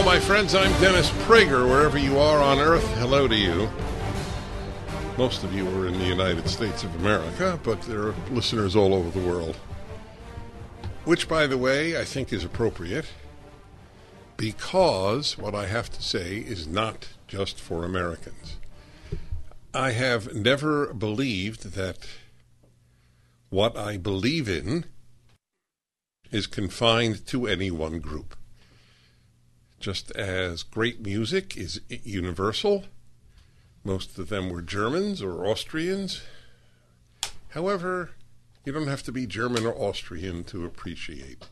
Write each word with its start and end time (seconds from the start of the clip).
Hello, 0.00 0.12
my 0.12 0.18
friends. 0.18 0.54
I'm 0.54 0.72
Dennis 0.80 1.10
Prager. 1.26 1.68
Wherever 1.68 1.98
you 1.98 2.18
are 2.18 2.40
on 2.40 2.58
earth, 2.58 2.88
hello 2.96 3.28
to 3.28 3.36
you. 3.36 3.68
Most 5.18 5.44
of 5.44 5.52
you 5.52 5.68
are 5.68 5.86
in 5.86 5.98
the 5.98 6.06
United 6.06 6.48
States 6.48 6.82
of 6.84 6.94
America, 6.94 7.60
but 7.62 7.82
there 7.82 8.04
are 8.04 8.14
listeners 8.30 8.74
all 8.74 8.94
over 8.94 9.10
the 9.10 9.28
world. 9.28 9.56
Which, 11.04 11.28
by 11.28 11.46
the 11.46 11.58
way, 11.58 12.00
I 12.00 12.06
think 12.06 12.32
is 12.32 12.46
appropriate 12.46 13.08
because 14.38 15.36
what 15.36 15.54
I 15.54 15.66
have 15.66 15.90
to 15.90 16.02
say 16.02 16.38
is 16.38 16.66
not 16.66 17.08
just 17.28 17.60
for 17.60 17.84
Americans. 17.84 18.56
I 19.74 19.90
have 19.90 20.34
never 20.34 20.94
believed 20.94 21.74
that 21.74 21.98
what 23.50 23.76
I 23.76 23.98
believe 23.98 24.48
in 24.48 24.86
is 26.30 26.46
confined 26.46 27.26
to 27.26 27.46
any 27.46 27.70
one 27.70 27.98
group. 27.98 28.34
Just 29.80 30.10
as 30.10 30.62
great 30.62 31.00
music 31.00 31.56
is 31.56 31.80
universal, 31.88 32.84
most 33.82 34.18
of 34.18 34.28
them 34.28 34.50
were 34.50 34.60
Germans 34.60 35.22
or 35.22 35.46
Austrians. 35.46 36.20
However, 37.48 38.10
you 38.66 38.74
don't 38.74 38.88
have 38.88 39.02
to 39.04 39.12
be 39.12 39.26
German 39.26 39.64
or 39.64 39.74
Austrian 39.74 40.44
to 40.44 40.66
appreciate 40.66 41.42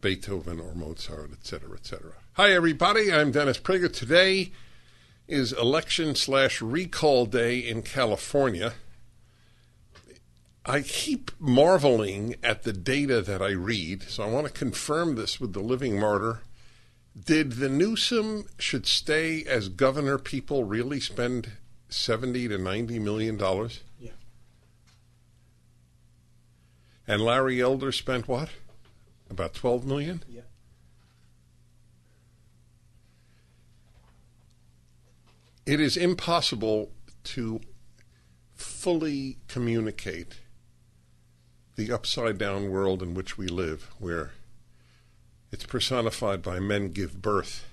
Beethoven 0.00 0.58
or 0.58 0.74
Mozart, 0.74 1.30
etc., 1.30 1.74
etc. 1.74 2.12
Hi, 2.32 2.52
everybody. 2.52 3.12
I'm 3.12 3.32
Dennis 3.32 3.58
Prager. 3.58 3.92
Today 3.92 4.52
is 5.28 5.52
election 5.52 6.14
slash 6.14 6.62
recall 6.62 7.26
day 7.26 7.58
in 7.58 7.82
California. 7.82 8.72
I 10.64 10.80
keep 10.80 11.32
marveling 11.38 12.36
at 12.42 12.62
the 12.62 12.72
data 12.72 13.20
that 13.20 13.42
I 13.42 13.50
read, 13.50 14.04
so 14.04 14.22
I 14.22 14.30
want 14.30 14.46
to 14.46 14.52
confirm 14.52 15.16
this 15.16 15.38
with 15.38 15.52
the 15.52 15.60
living 15.60 16.00
martyr. 16.00 16.40
Did 17.18 17.52
the 17.52 17.68
Newsom 17.70 18.46
should 18.58 18.86
stay 18.86 19.42
as 19.44 19.68
governor 19.68 20.18
people 20.18 20.64
really 20.64 21.00
spend 21.00 21.52
70 21.88 22.48
to 22.48 22.58
90 22.58 22.98
million 22.98 23.36
dollars? 23.36 23.80
Yeah. 23.98 24.10
And 27.08 27.22
Larry 27.22 27.60
Elder 27.60 27.90
spent 27.90 28.28
what? 28.28 28.50
About 29.30 29.54
12 29.54 29.86
million? 29.86 30.22
Yeah. 30.28 30.42
It 35.64 35.80
is 35.80 35.96
impossible 35.96 36.92
to 37.24 37.60
fully 38.54 39.38
communicate 39.48 40.40
the 41.74 41.90
upside 41.90 42.38
down 42.38 42.70
world 42.70 43.02
in 43.02 43.14
which 43.14 43.36
we 43.36 43.48
live, 43.48 43.90
where 43.98 44.32
it's 45.56 45.64
personified 45.64 46.42
by 46.42 46.60
men 46.60 46.90
give 46.90 47.22
birth, 47.22 47.64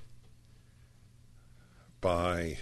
by 2.00 2.58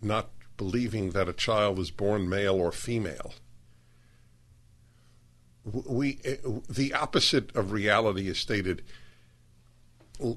not 0.00 0.30
believing 0.56 1.10
that 1.10 1.28
a 1.28 1.32
child 1.32 1.80
is 1.80 1.90
born 1.90 2.28
male 2.28 2.54
or 2.54 2.70
female. 2.70 3.34
We, 5.64 6.20
eh, 6.24 6.36
the 6.70 6.94
opposite 6.94 7.56
of 7.56 7.72
reality 7.72 8.28
is 8.28 8.38
stated. 8.38 8.82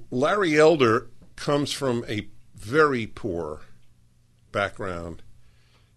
Larry 0.10 0.60
Elder 0.60 1.06
comes 1.36 1.72
from 1.72 2.04
a 2.10 2.28
very 2.56 3.06
poor 3.06 3.62
background 4.52 5.22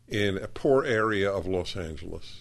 in 0.06 0.36
a 0.36 0.48
poor 0.48 0.84
area 0.84 1.32
of 1.32 1.46
Los 1.46 1.76
Angeles. 1.76 2.40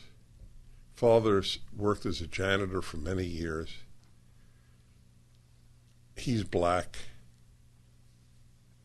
Father's 0.95 1.59
worked 1.73 2.05
as 2.05 2.19
a 2.19 2.27
janitor 2.27 2.81
for 2.81 2.97
many 2.97 3.23
years. 3.25 3.77
He's 6.15 6.43
black. 6.43 6.97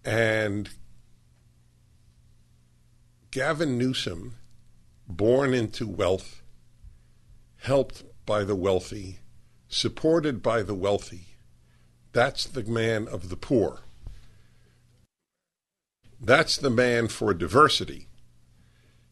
And 0.05 0.71
Gavin 3.31 3.77
Newsom, 3.77 4.37
born 5.09 5.53
into 5.53 5.87
wealth, 5.87 6.43
helped 7.59 8.05
by 8.25 8.45
the 8.45 8.57
wealthy, 8.57 9.19
supported 9.69 10.43
by 10.43 10.63
the 10.63 10.75
wealthy, 10.75 11.37
that's 12.13 12.47
the 12.47 12.63
man 12.63 13.07
of 13.09 13.29
the 13.29 13.37
poor. 13.37 13.81
That's 16.19 16.57
the 16.57 16.71
man 16.71 17.09
for 17.09 17.35
diversity. 17.35 18.09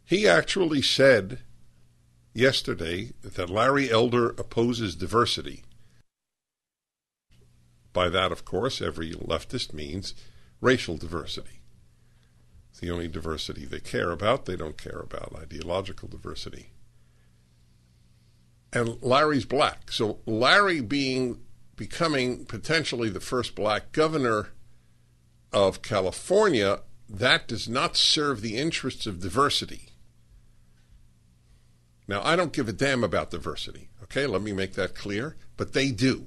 He 0.07 0.27
actually 0.27 0.81
said 0.81 1.41
yesterday 2.33 3.13
that 3.23 3.51
Larry 3.51 3.91
Elder 3.91 4.31
opposes 4.31 4.97
diversity. 4.97 5.65
By 7.95 8.11
that, 8.11 8.31
of 8.31 8.45
course, 8.45 8.83
every 8.83 9.13
leftist 9.13 9.73
means 9.73 10.13
racial 10.61 10.99
diversity. 10.99 11.63
It's 12.71 12.81
the 12.81 12.91
only 12.91 13.09
diversity 13.09 13.65
they 13.65 13.81
care 13.81 14.11
about. 14.11 14.45
They 14.45 14.57
don't 14.57 14.77
care 14.77 14.99
about 14.99 15.35
ideological 15.35 16.09
diversity. 16.09 16.73
And 18.73 19.01
Larry's 19.01 19.47
black. 19.47 19.93
So 19.93 20.19
Larry 20.27 20.83
being 20.83 21.41
becoming 21.77 22.45
potentially 22.45 23.09
the 23.09 23.21
first 23.21 23.55
black 23.55 23.93
governor 23.93 24.49
of 25.53 25.83
California, 25.83 26.81
that 27.09 27.47
does 27.47 27.69
not 27.69 27.97
serve 27.97 28.41
the 28.41 28.57
interests 28.57 29.07
of 29.07 29.21
diversity. 29.21 29.91
Now, 32.09 32.23
I 32.25 32.37
don't 32.37 32.53
give 32.53 32.69
a 32.69 32.73
damn 32.73 33.05
about 33.05 33.31
diversity, 33.31 33.89
okay? 34.03 34.27
Let 34.27 34.43
me 34.43 34.53
make 34.53 34.75
that 34.75 34.95
clear, 34.95 35.37
but 35.57 35.73
they 35.73 35.91
do. 35.91 36.27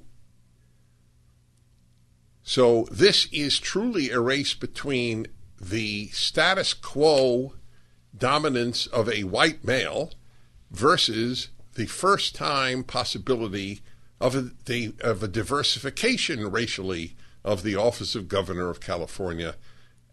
So, 2.48 2.88
this 2.90 3.26
is 3.30 3.58
truly 3.58 4.08
a 4.08 4.20
race 4.20 4.54
between 4.54 5.26
the 5.60 6.08
status 6.12 6.72
quo 6.72 7.52
dominance 8.16 8.86
of 8.86 9.06
a 9.10 9.24
white 9.24 9.66
male 9.66 10.14
versus 10.70 11.50
the 11.74 11.84
first 11.84 12.34
time 12.34 12.84
possibility 12.84 13.82
of 14.18 14.34
a, 14.34 14.52
the, 14.64 14.94
of 15.02 15.22
a 15.22 15.28
diversification 15.28 16.50
racially 16.50 17.16
of 17.44 17.64
the 17.64 17.76
office 17.76 18.14
of 18.14 18.28
governor 18.28 18.70
of 18.70 18.80
California. 18.80 19.56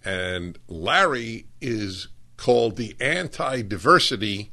And 0.04 0.60
Larry 0.68 1.48
is 1.62 2.10
called 2.36 2.76
the 2.76 2.98
anti 3.00 3.62
diversity 3.62 4.52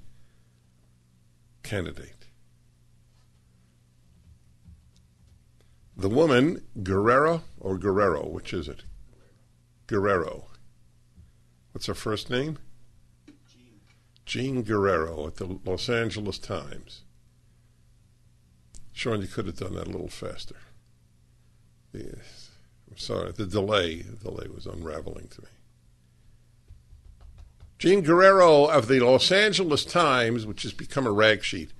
candidate. 1.64 2.21
The 6.02 6.08
woman, 6.08 6.64
Guerrero 6.82 7.44
or 7.60 7.78
Guerrero, 7.78 8.26
which 8.26 8.52
is 8.52 8.66
it? 8.66 8.82
Guerrero. 9.86 10.46
What's 11.70 11.86
her 11.86 11.94
first 11.94 12.28
name? 12.28 12.58
Jean 14.26 14.64
Guerrero 14.64 15.28
at 15.28 15.36
the 15.36 15.60
Los 15.64 15.88
Angeles 15.88 16.40
Times. 16.40 17.04
Sean, 18.90 19.20
you 19.20 19.28
could 19.28 19.46
have 19.46 19.58
done 19.58 19.76
that 19.76 19.86
a 19.86 19.90
little 19.90 20.08
faster. 20.08 20.56
Yes. 21.92 22.50
I'm 22.90 22.98
sorry. 22.98 23.30
The 23.30 23.46
delay, 23.46 24.02
the 24.02 24.16
delay 24.16 24.48
was 24.52 24.66
unraveling 24.66 25.28
to 25.28 25.42
me. 25.42 25.48
Jean 27.78 28.00
Guerrero 28.00 28.64
of 28.64 28.88
the 28.88 28.98
Los 28.98 29.30
Angeles 29.30 29.84
Times, 29.84 30.46
which 30.46 30.64
has 30.64 30.72
become 30.72 31.06
a 31.06 31.12
rag 31.12 31.44
sheet, 31.44 31.70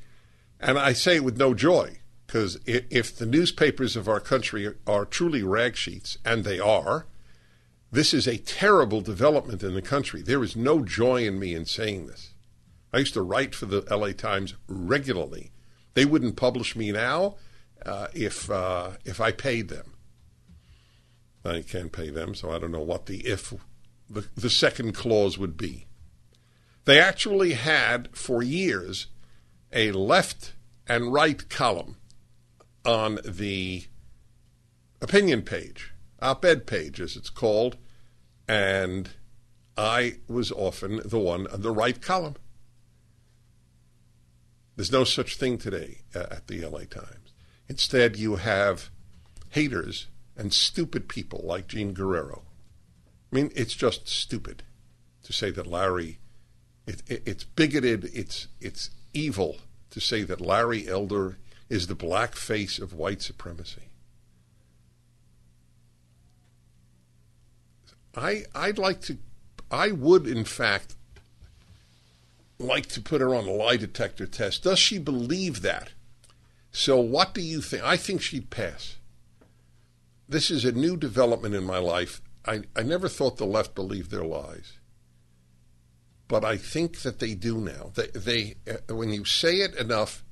and 0.61 0.79
I 0.79 0.93
say 0.93 1.17
it 1.17 1.25
with 1.25 1.39
no 1.39 1.55
joy 1.55 1.99
because 2.27 2.59
if 2.67 3.17
the 3.17 3.27
newspapers 3.27 3.97
of 3.97 4.09
our 4.09 4.21
country 4.21 4.75
are 4.87 5.05
truly 5.05 5.43
rag 5.43 5.77
sheets, 5.77 6.17
and 6.25 6.45
they 6.45 6.59
are, 6.59 7.07
this 7.91 8.15
is 8.15 8.27
a 8.27 8.39
terrible 8.39 9.03
development 9.03 9.63
in 9.63 9.75
the 9.75 9.83
country. 9.83 10.23
There 10.23 10.43
is 10.43 10.57
no 10.57 10.83
joy 10.83 11.27
in 11.27 11.39
me 11.39 11.55
in 11.55 11.67
saying 11.67 12.07
this. 12.07 12.33
I 12.93 12.99
used 12.99 13.15
to 13.15 13.23
write 13.23 13.55
for 13.55 13.67
the 13.67 13.83
LA 13.95 14.13
Times 14.13 14.55
regularly. 14.67 15.51
They 15.95 16.07
wouldn't 16.07 16.37
publish 16.37 16.75
me 16.75 16.91
now 16.91 17.37
uh, 17.85 18.09
if 18.15 18.51
uh, 18.51 18.93
if 19.05 19.21
I 19.21 19.33
paid 19.33 19.69
them. 19.69 19.95
I 21.45 21.63
can't 21.63 21.93
pay 21.93 22.09
them, 22.11 22.35
so 22.35 22.51
I 22.51 22.59
don't 22.59 22.73
know 22.73 22.81
what 22.81 23.07
the 23.07 23.19
if 23.27 23.53
the, 24.09 24.27
the 24.35 24.51
second 24.51 24.93
clause 24.93 25.37
would 25.37 25.57
be. 25.57 25.87
They 26.85 26.99
actually 26.99 27.53
had 27.55 28.09
for 28.17 28.43
years 28.43 29.07
a 29.73 29.93
left 29.93 30.53
and 30.87 31.13
right 31.13 31.49
column 31.49 31.97
on 32.85 33.19
the 33.25 33.85
opinion 35.01 35.43
page, 35.43 35.93
op 36.21 36.45
ed 36.45 36.67
page, 36.67 37.01
as 37.01 37.17
it's 37.17 37.31
called, 37.31 37.77
and 38.49 39.11
I 39.77 40.17
was 40.29 40.53
often 40.53 41.01
the 41.05 41.19
one 41.19 41.47
on 41.49 41.63
the 41.63 41.71
right 41.71 42.01
column. 42.01 42.37
There's 44.77 44.93
no 44.93 45.05
such 45.05 45.37
thing 45.37 45.59
today 45.59 45.99
uh, 46.15 46.27
at 46.31 46.47
the 46.47 46.67
LA 46.67 46.81
Times. 46.81 47.33
Instead, 47.69 48.17
you 48.17 48.37
have 48.37 48.91
haters 49.51 50.07
and 50.37 50.53
stupid 50.53 51.09
people 51.09 51.41
like 51.45 51.69
Jean 51.69 51.93
Guerrero. 51.93 52.43
I 53.31 53.37
mean, 53.37 53.51
it's 53.55 53.75
just 53.75 54.09
stupid 54.09 54.63
to 55.25 55.33
say 55.33 55.51
that 55.51 55.67
Larry, 55.67 56.19
it, 56.87 57.03
it, 57.07 57.23
it's 57.27 57.45
bigoted, 57.45 58.11
it's, 58.13 58.49
it's 58.61 58.91
evil 59.15 59.59
to 59.91 60.01
say 60.01 60.23
that 60.23 60.41
Larry 60.41 60.89
Elder 60.89 61.39
is 61.73 61.87
the 61.87 61.95
black 61.95 62.35
face 62.35 62.79
of 62.79 62.93
white 62.93 63.23
supremacy. 63.23 63.89
I 68.15 68.45
I'd 68.55 68.77
like 68.77 69.01
to 69.03 69.17
I 69.71 69.91
would 69.91 70.27
in 70.27 70.45
fact 70.45 70.97
like 72.59 72.87
to 72.89 73.01
put 73.01 73.23
her 73.23 73.35
on 73.35 73.49
a 73.49 73.53
lie 73.53 73.79
detector 73.79 74.27
test. 74.27 74.65
Does 74.65 74.79
she 74.79 74.99
believe 74.99 75.63
that? 75.63 75.93
So 76.71 77.01
what 77.01 77.33
do 77.33 77.41
you 77.41 77.63
think? 77.63 77.83
I 77.83 77.97
think 77.97 78.21
she'd 78.21 78.51
pass. 78.51 78.97
This 80.29 80.51
is 80.51 80.67
a 80.67 80.73
new 80.73 80.99
development 80.99 81.55
in 81.55 81.65
my 81.65 81.79
life. 81.79 82.21
I, 82.45 82.65
I 82.77 82.83
never 82.83 83.09
thought 83.09 83.39
the 83.39 83.47
left 83.47 83.75
believed 83.75 84.11
their 84.11 84.25
lies. 84.25 84.75
But 86.29 86.45
I 86.45 86.59
think 86.59 87.01
that 87.01 87.19
they 87.19 87.35
do 87.35 87.57
now. 87.59 87.93
They, 87.95 88.09
they 88.09 88.55
uh, 88.71 88.95
when 88.95 89.11
you 89.11 89.25
say 89.25 89.57
it 89.57 89.75
enough, 89.77 90.23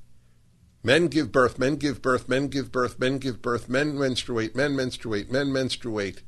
men 0.82 1.08
give 1.08 1.30
birth, 1.32 1.58
men 1.58 1.76
give 1.76 2.02
birth, 2.02 2.28
men 2.28 2.48
give 2.48 2.72
birth, 2.72 2.98
men 2.98 3.18
give 3.18 3.42
birth, 3.42 3.68
men 3.68 3.98
menstruate, 3.98 4.54
men 4.54 4.74
menstruate, 4.74 5.30
men 5.30 5.52
menstruate. 5.52 6.22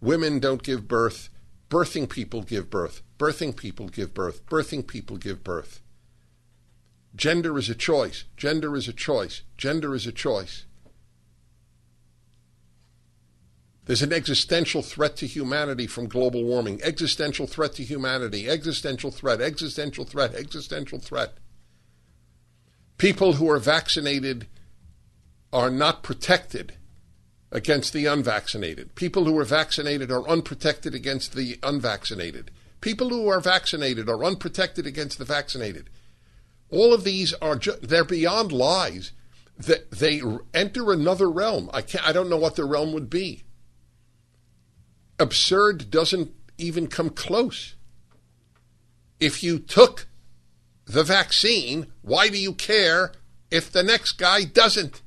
Women 0.00 0.38
don't 0.38 0.62
give 0.62 0.86
birth. 0.86 1.30
Birthing 1.68 2.08
people 2.08 2.42
give 2.42 2.70
birth. 2.70 3.02
Birthing 3.18 3.56
people 3.56 3.88
give 3.88 4.14
birth. 4.14 4.46
Birthing 4.46 4.86
people 4.86 5.16
give 5.16 5.42
birth. 5.42 5.80
Gender 7.14 7.56
is 7.56 7.68
a 7.68 7.74
choice. 7.74 8.24
Gender 8.36 8.76
is 8.76 8.88
a 8.88 8.92
choice. 8.92 9.42
Gender 9.56 9.94
is 9.94 10.06
a 10.06 10.12
choice. 10.12 10.66
There's 13.86 14.02
an 14.02 14.12
existential 14.12 14.82
threat 14.82 15.16
to 15.16 15.26
humanity 15.26 15.86
from 15.86 16.08
global 16.08 16.44
warming. 16.44 16.80
Existential 16.82 17.46
threat 17.46 17.72
to 17.74 17.84
humanity. 17.84 18.48
Existential 18.48 19.10
threat. 19.10 19.40
Existential 19.40 20.04
threat. 20.04 20.34
Existential 20.34 20.98
threat. 20.98 21.34
People 22.98 23.34
who 23.34 23.50
are 23.50 23.58
vaccinated 23.58 24.46
are 25.52 25.70
not 25.70 26.02
protected 26.02 26.74
against 27.52 27.92
the 27.92 28.06
unvaccinated. 28.06 28.94
People 28.94 29.24
who 29.24 29.38
are 29.38 29.44
vaccinated 29.44 30.10
are 30.10 30.28
unprotected 30.28 30.94
against 30.94 31.34
the 31.34 31.58
unvaccinated. 31.62 32.50
People 32.80 33.08
who 33.10 33.28
are 33.28 33.40
vaccinated 33.40 34.08
are 34.08 34.24
unprotected 34.24 34.86
against 34.86 35.18
the 35.18 35.24
vaccinated. 35.24 35.90
All 36.70 36.92
of 36.92 37.04
these 37.04 37.32
are 37.34 37.56
ju- 37.56 37.76
they're 37.82 38.04
beyond 38.04 38.52
lies. 38.52 39.12
That 39.58 39.90
they 39.90 40.20
enter 40.52 40.92
another 40.92 41.30
realm. 41.30 41.70
I 41.72 41.80
can't, 41.80 42.06
I 42.06 42.12
don't 42.12 42.28
know 42.28 42.36
what 42.36 42.56
the 42.56 42.66
realm 42.66 42.92
would 42.92 43.08
be. 43.08 43.44
Absurd 45.18 45.90
doesn't 45.90 46.30
even 46.58 46.88
come 46.88 47.08
close. 47.08 47.74
If 49.18 49.42
you 49.42 49.58
took 49.58 50.06
the 50.86 51.02
vaccine, 51.02 51.88
why 52.02 52.28
do 52.28 52.38
you 52.38 52.52
care 52.52 53.12
if 53.50 53.70
the 53.70 53.82
next 53.82 54.12
guy 54.12 54.44
doesn't? 54.44 55.02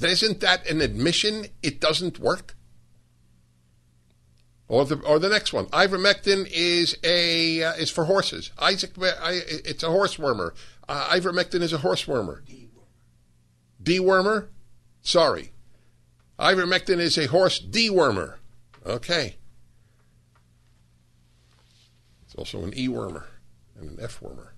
Isn't 0.00 0.40
that 0.40 0.68
an 0.68 0.80
admission 0.80 1.46
it 1.62 1.80
doesn't 1.80 2.18
work? 2.18 2.56
Or 4.66 4.84
the 4.84 4.98
or 5.00 5.18
the 5.18 5.28
next 5.28 5.52
one, 5.52 5.66
ivermectin 5.66 6.48
is 6.50 6.96
a 7.04 7.62
uh, 7.62 7.74
is 7.74 7.90
for 7.90 8.06
horses. 8.06 8.50
Isaac, 8.58 8.92
I, 8.98 9.40
it's 9.46 9.82
a 9.82 9.90
horse 9.90 10.16
wormer. 10.16 10.52
Uh, 10.88 11.08
ivermectin 11.10 11.60
is 11.60 11.72
a 11.72 11.78
horse 11.78 12.06
wormer. 12.06 12.40
Dewormer. 13.82 14.48
Sorry, 15.02 15.52
ivermectin 16.38 16.98
is 16.98 17.18
a 17.18 17.26
horse 17.26 17.60
dewormer. 17.60 18.36
Okay. 18.86 19.36
It's 22.24 22.34
also 22.34 22.64
an 22.64 22.72
E 22.74 22.88
wormer 22.88 23.24
and 23.78 23.90
an 23.90 23.98
F 24.00 24.20
wormer. 24.20 24.53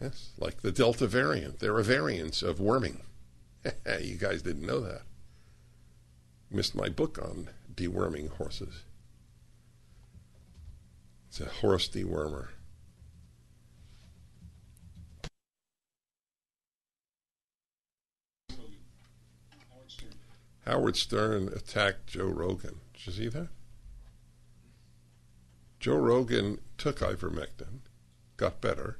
Yes, 0.00 0.30
like 0.38 0.62
the 0.62 0.72
Delta 0.72 1.06
variant. 1.06 1.58
There 1.58 1.76
are 1.76 1.82
variants 1.82 2.42
of 2.42 2.58
worming. 2.58 3.02
you 4.00 4.16
guys 4.16 4.42
didn't 4.42 4.66
know 4.66 4.80
that. 4.80 5.02
Missed 6.50 6.74
my 6.74 6.88
book 6.88 7.18
on 7.18 7.48
deworming 7.74 8.30
horses. 8.30 8.84
It's 11.28 11.40
a 11.40 11.44
horse 11.44 11.88
dewormer. 11.88 12.48
Howard 20.66 20.96
Stern 20.96 21.48
attacked 21.48 22.06
Joe 22.06 22.26
Rogan. 22.26 22.80
Did 22.94 23.06
you 23.06 23.12
see 23.12 23.28
that? 23.28 23.48
Joe 25.80 25.96
Rogan 25.96 26.58
took 26.78 27.00
ivermectin, 27.00 27.80
got 28.36 28.60
better, 28.60 28.99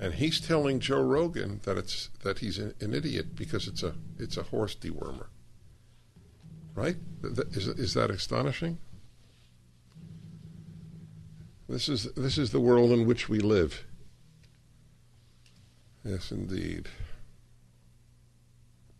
and 0.00 0.14
he's 0.14 0.40
telling 0.40 0.78
Joe 0.80 1.02
Rogan 1.02 1.60
that 1.64 1.76
it's 1.76 2.10
that 2.22 2.38
he's 2.38 2.58
an, 2.58 2.74
an 2.80 2.94
idiot 2.94 3.34
because 3.34 3.66
it's 3.66 3.82
a 3.82 3.94
it's 4.18 4.36
a 4.36 4.44
horse 4.44 4.76
dewormer. 4.76 5.26
Right? 6.74 6.96
Is 7.22 7.66
is 7.66 7.94
that 7.94 8.10
astonishing? 8.10 8.78
This 11.68 11.88
is 11.88 12.04
this 12.14 12.38
is 12.38 12.52
the 12.52 12.60
world 12.60 12.92
in 12.92 13.06
which 13.06 13.28
we 13.28 13.40
live. 13.40 13.84
Yes, 16.04 16.30
indeed. 16.30 16.88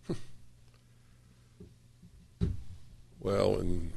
well, 3.21 3.61
and 3.61 3.93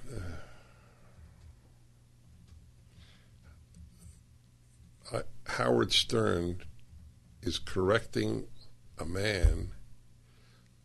uh, 5.12 5.22
Howard 5.48 5.92
Stern 5.92 6.62
is 7.42 7.60
correcting 7.60 8.48
a 8.98 9.06
man. 9.06 9.72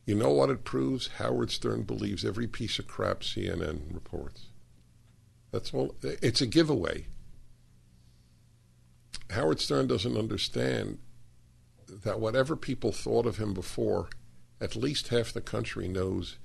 You 0.04 0.14
know 0.14 0.30
what 0.30 0.50
it 0.50 0.64
proves? 0.64 1.08
Howard 1.18 1.50
Stern 1.50 1.82
believes 1.82 2.24
every 2.24 2.46
piece 2.46 2.78
of 2.78 2.86
crap 2.86 3.20
CNN 3.20 3.92
reports. 3.92 4.46
That's 5.50 5.74
all. 5.74 5.94
It's 6.02 6.40
a 6.40 6.46
giveaway. 6.46 7.06
Howard 9.30 9.60
Stern 9.60 9.88
doesn't 9.88 10.16
understand 10.16 10.98
that 11.88 12.20
whatever 12.20 12.56
people 12.56 12.92
thought 12.92 13.26
of 13.26 13.38
him 13.38 13.52
before, 13.52 14.08
at 14.60 14.76
least 14.76 15.08
half 15.08 15.32
the 15.32 15.40
country 15.40 15.88
knows 15.88 16.38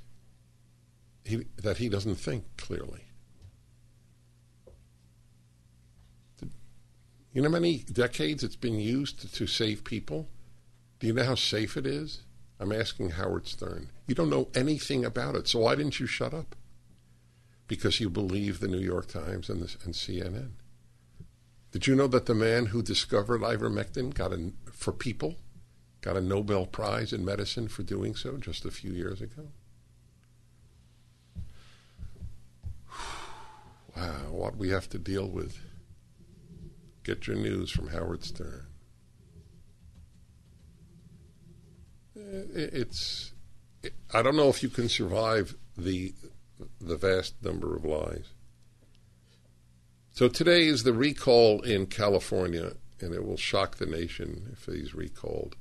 he, 1.23 1.45
that 1.57 1.77
he 1.77 1.89
doesn't 1.89 2.15
think 2.15 2.45
clearly. 2.57 3.05
You 7.33 7.41
know 7.41 7.47
how 7.47 7.53
many 7.53 7.79
decades 7.79 8.43
it's 8.43 8.57
been 8.57 8.79
used 8.79 9.33
to, 9.35 9.47
save 9.47 9.83
people? 9.85 10.27
Do 10.99 11.07
you 11.07 11.13
know 11.13 11.23
how 11.23 11.35
safe 11.35 11.77
it 11.77 11.85
is? 11.85 12.21
I'm 12.59 12.73
asking 12.73 13.11
Howard 13.11 13.47
Stern. 13.47 13.89
You 14.05 14.15
don't 14.15 14.29
know 14.29 14.49
anything 14.53 15.05
about 15.05 15.35
it, 15.35 15.47
so 15.47 15.59
why 15.59 15.75
didn't 15.75 15.99
you 15.99 16.05
shut 16.05 16.33
up? 16.33 16.55
Because 17.67 17.99
you 17.99 18.09
believe 18.09 18.59
the 18.59 18.67
New 18.67 18.79
York 18.79 19.07
Times 19.07 19.49
and, 19.49 19.61
the, 19.61 19.75
and 19.85 19.93
CNN. 19.93 20.51
Did 21.71 21.87
you 21.87 21.95
know 21.95 22.07
that 22.07 22.25
the 22.25 22.35
man 22.35 22.67
who 22.67 22.83
discovered 22.83 23.41
ivermectin 23.41 24.13
got 24.13 24.33
a, 24.33 24.51
for 24.73 24.91
people 24.91 25.35
got 26.01 26.17
a 26.17 26.21
Nobel 26.21 26.65
Prize 26.65 27.13
in 27.13 27.23
medicine 27.23 27.69
for 27.69 27.83
doing 27.83 28.13
so 28.13 28.35
just 28.37 28.65
a 28.65 28.71
few 28.71 28.91
years 28.91 29.21
ago? 29.21 29.47
Wow, 33.93 34.31
what 34.31 34.55
we 34.55 34.69
have 34.69 34.87
to 34.91 34.97
deal 34.97 35.27
with. 35.27 35.59
Get 37.03 37.27
your 37.27 37.35
news 37.35 37.71
from 37.71 37.87
Howard 37.87 38.23
Stern. 38.23 38.67
It's. 42.15 43.33
I 44.13 44.21
don't 44.21 44.35
know 44.35 44.49
if 44.49 44.61
you 44.61 44.69
can 44.69 44.87
survive 44.87 45.55
the 45.75 46.13
the 46.79 46.97
vast 46.97 47.43
number 47.43 47.75
of 47.75 47.85
lies. 47.85 48.33
So 50.11 50.27
today 50.27 50.67
is 50.67 50.83
the 50.83 50.93
recall 50.93 51.61
in 51.61 51.87
California, 51.87 52.73
and 52.99 53.13
it 53.15 53.25
will 53.25 53.37
shock 53.37 53.77
the 53.77 53.85
nation 53.87 54.49
if 54.51 54.65
he's 54.65 54.93
recalled. 54.93 55.55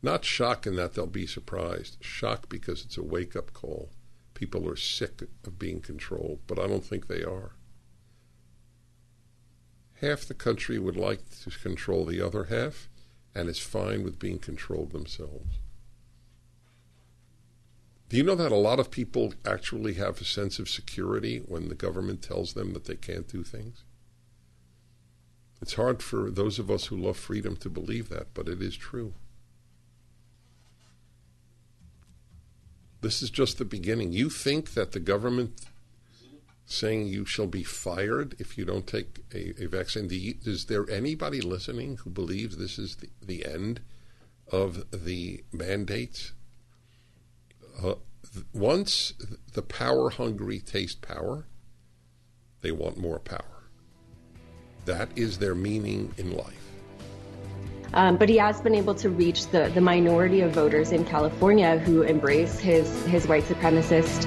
Not 0.00 0.24
shock 0.24 0.66
in 0.66 0.76
that 0.76 0.94
they'll 0.94 1.06
be 1.06 1.26
surprised. 1.26 1.98
Shock 2.00 2.48
because 2.48 2.84
it's 2.84 2.96
a 2.96 3.02
wake 3.02 3.36
up 3.36 3.52
call. 3.52 3.90
People 4.32 4.68
are 4.70 4.76
sick 4.76 5.22
of 5.44 5.58
being 5.58 5.80
controlled, 5.80 6.38
but 6.46 6.58
I 6.58 6.66
don't 6.66 6.84
think 6.84 7.08
they 7.08 7.24
are 7.24 7.57
half 10.00 10.24
the 10.24 10.34
country 10.34 10.78
would 10.78 10.96
like 10.96 11.20
to 11.42 11.50
control 11.50 12.04
the 12.04 12.20
other 12.20 12.44
half, 12.44 12.88
and 13.34 13.48
is 13.48 13.58
fine 13.58 14.02
with 14.02 14.18
being 14.18 14.38
controlled 14.38 14.92
themselves. 14.92 15.58
Do 18.08 18.16
you 18.16 18.22
know 18.22 18.34
that 18.34 18.52
a 18.52 18.56
lot 18.56 18.80
of 18.80 18.90
people 18.90 19.34
actually 19.44 19.94
have 19.94 20.20
a 20.20 20.24
sense 20.24 20.58
of 20.58 20.68
security 20.68 21.42
when 21.46 21.68
the 21.68 21.74
government 21.74 22.22
tells 22.22 22.54
them 22.54 22.72
that 22.72 22.86
they 22.86 22.96
can't 22.96 23.28
do 23.28 23.42
things? 23.42 23.84
It's 25.60 25.74
hard 25.74 26.02
for 26.02 26.30
those 26.30 26.58
of 26.58 26.70
us 26.70 26.86
who 26.86 26.96
love 26.96 27.16
freedom 27.16 27.56
to 27.56 27.68
believe 27.68 28.08
that, 28.08 28.28
but 28.32 28.48
it 28.48 28.62
is 28.62 28.76
true. 28.76 29.12
This 33.00 33.22
is 33.22 33.30
just 33.30 33.58
the 33.58 33.64
beginning. 33.64 34.12
You 34.12 34.30
think 34.30 34.74
that 34.74 34.92
the 34.92 35.00
government 35.00 35.60
saying 36.70 37.06
you 37.06 37.24
shall 37.24 37.46
be 37.46 37.64
fired 37.64 38.36
if 38.38 38.58
you 38.58 38.64
don't 38.64 38.86
take 38.86 39.20
a, 39.32 39.64
a 39.64 39.66
vaccine. 39.66 40.06
You, 40.10 40.34
is 40.44 40.66
there 40.66 40.88
anybody 40.90 41.40
listening 41.40 41.96
who 41.96 42.10
believes 42.10 42.58
this 42.58 42.78
is 42.78 42.96
the, 42.96 43.08
the 43.22 43.46
end 43.46 43.80
of 44.52 44.84
the 44.92 45.42
mandates? 45.50 46.32
Uh, 47.82 47.94
once 48.52 49.14
the 49.54 49.62
power 49.62 50.10
hungry 50.10 50.60
taste 50.60 51.00
power, 51.00 51.46
they 52.60 52.70
want 52.70 52.98
more 52.98 53.18
power. 53.18 53.64
That 54.84 55.08
is 55.16 55.38
their 55.38 55.54
meaning 55.54 56.12
in 56.18 56.36
life. 56.36 56.54
Um, 57.94 58.18
but 58.18 58.28
he 58.28 58.36
has 58.36 58.60
been 58.60 58.74
able 58.74 58.94
to 58.96 59.08
reach 59.08 59.46
the, 59.46 59.70
the 59.72 59.80
minority 59.80 60.42
of 60.42 60.52
voters 60.52 60.92
in 60.92 61.06
California 61.06 61.78
who 61.78 62.02
embrace 62.02 62.58
his, 62.58 63.06
his 63.06 63.26
white 63.26 63.44
supremacist 63.44 64.26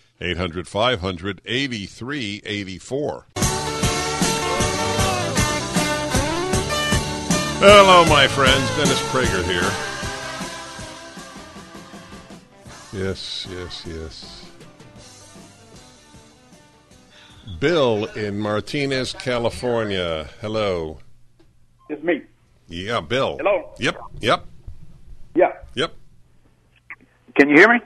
800 0.21 0.67
500 0.67 1.41
8384. 1.45 3.25
Hello, 7.63 8.05
my 8.05 8.27
friends. 8.27 8.69
Dennis 8.75 9.01
Prager 9.09 9.43
here. 9.43 9.71
Yes, 12.93 13.47
yes, 13.49 13.83
yes. 13.87 14.45
Bill 17.59 18.05
in 18.05 18.37
Martinez, 18.37 19.13
California. 19.13 20.29
Hello. 20.39 20.99
It's 21.89 22.03
me. 22.03 22.21
Yeah, 22.67 23.01
Bill. 23.01 23.37
Hello. 23.37 23.73
Yep, 23.79 23.97
yep. 24.19 24.45
Yeah. 25.35 25.53
Yep. 25.75 25.93
Can 27.35 27.49
you 27.49 27.55
hear 27.55 27.73
me? 27.73 27.79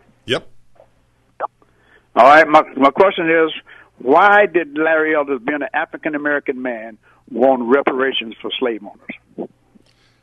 All 2.16 2.24
right. 2.24 2.48
My 2.48 2.64
my 2.78 2.92
question 2.92 3.30
is, 3.30 3.52
why 3.98 4.46
did 4.46 4.78
Larry 4.78 5.16
Elders, 5.16 5.42
being 5.46 5.62
an 5.62 5.70
African 5.74 6.16
American 6.16 6.62
man, 6.62 6.98
want 7.30 7.64
reparations 7.64 8.36
for 8.42 8.52
slave 8.58 8.82
owners? 8.84 9.50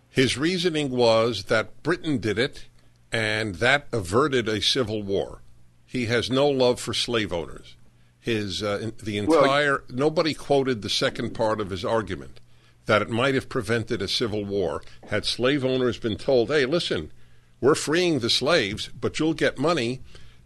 His 0.08 0.36
reasoning 0.36 0.90
was 0.90 1.44
that 1.44 1.82
Britain 1.82 2.18
did 2.18 2.38
it, 2.38 2.66
and 3.10 3.56
that 3.56 3.88
averted 3.92 4.48
a 4.48 4.60
civil 4.60 5.02
war. 5.02 5.42
He 5.86 6.06
has 6.06 6.30
no 6.30 6.48
love 6.48 6.80
for 6.80 6.94
slave 6.94 7.32
owners. 7.32 7.76
His 8.20 8.62
uh, 8.62 8.90
the 9.02 9.18
entire 9.18 9.72
well, 9.72 9.80
nobody 9.90 10.32
quoted 10.32 10.80
the 10.80 10.90
second 10.90 11.34
part 11.34 11.60
of 11.60 11.70
his 11.70 11.84
argument 11.84 12.40
that 12.86 13.02
it 13.02 13.10
might 13.10 13.34
have 13.34 13.48
prevented 13.48 14.02
a 14.02 14.08
civil 14.08 14.44
war 14.44 14.82
had 15.08 15.24
slave 15.24 15.64
owners 15.64 15.98
been 15.98 16.16
told, 16.16 16.48
"Hey, 16.48 16.64
listen, 16.64 17.12
we're 17.60 17.74
freeing 17.74 18.20
the 18.20 18.30
slaves, 18.30 18.88
but 18.88 19.18
you'll 19.18 19.34
get 19.34 19.58
money 19.58 20.02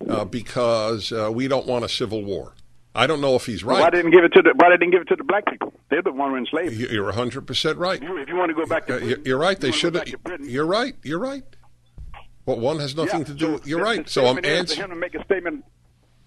uh, 0.09 0.25
because 0.25 1.13
uh, 1.13 1.31
we 1.33 1.49
don't 1.49 1.67
want 1.67 1.85
a 1.85 1.89
civil 1.89 2.25
war. 2.25 2.55
I 2.95 3.07
don't 3.07 3.21
know 3.21 3.35
if 3.35 3.45
he's 3.45 3.63
right. 3.63 3.81
Why 3.81 3.91
didn't 3.91 4.11
give 4.11 4.25
it 4.25 4.33
to 4.33 4.43
the 4.43 4.55
Why 4.57 4.71
didn't 4.71 4.91
give 4.91 5.03
it 5.03 5.09
to 5.09 5.17
the 5.17 5.25
black 5.25 5.45
people? 5.47 5.75
They're 5.91 6.03
the 6.03 6.13
one 6.13 6.31
who 6.31 6.37
enslaved. 6.37 6.75
You're 6.75 7.05
100 7.05 7.47
percent 7.47 7.79
right. 7.79 8.03
if 8.03 8.29
you 8.29 8.37
want 8.37 8.49
to 8.49 8.55
go 8.55 8.65
back 8.67 8.87
to 8.87 8.99
Britain, 8.99 9.23
you're 9.27 9.39
right. 9.39 9.61
They 9.61 9.71
should 9.71 9.95
have. 9.95 10.09
You're 10.41 10.67
right. 10.67 10.97
You're 11.03 11.19
right. 11.19 11.45
Well, 12.47 12.59
one 12.59 12.79
has 12.79 12.97
nothing 12.97 13.21
yeah, 13.21 13.27
to 13.27 13.35
do. 13.35 13.59
So 13.59 13.63
you're 13.65 13.83
right. 13.83 14.09
So 14.09 14.27
I'm 14.27 14.43
answering. 14.45 14.85
Him 14.85 14.91
to 14.91 14.97
make 14.97 15.15
a 15.15 15.25
statement, 15.25 15.65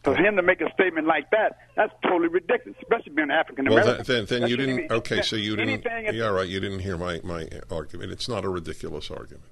for 0.04 0.16
him 0.16 0.36
to 0.36 0.44
make 0.44 0.62
a 0.62 0.70
statement 0.74 1.08
like 1.08 1.32
that, 1.32 1.58
that's 1.76 1.94
totally 2.04 2.28
ridiculous, 2.28 2.78
especially 2.84 3.14
being 3.14 3.32
African 3.32 3.66
American. 3.68 3.96
Well, 3.96 4.04
then, 4.04 4.26
then, 4.26 4.42
then 4.42 4.50
you 4.50 4.58
didn't. 4.58 4.92
Okay, 4.92 5.22
so 5.22 5.38
you 5.38 5.56
didn't. 5.56 5.86
Yeah, 6.14 6.26
right. 6.26 6.48
You 6.48 6.60
didn't 6.60 6.80
hear 6.80 6.98
my 6.98 7.20
my 7.24 7.48
argument. 7.72 8.12
It's 8.12 8.30
not 8.30 8.46
a 8.46 8.50
ridiculous 8.50 9.10
argument. 9.10 9.46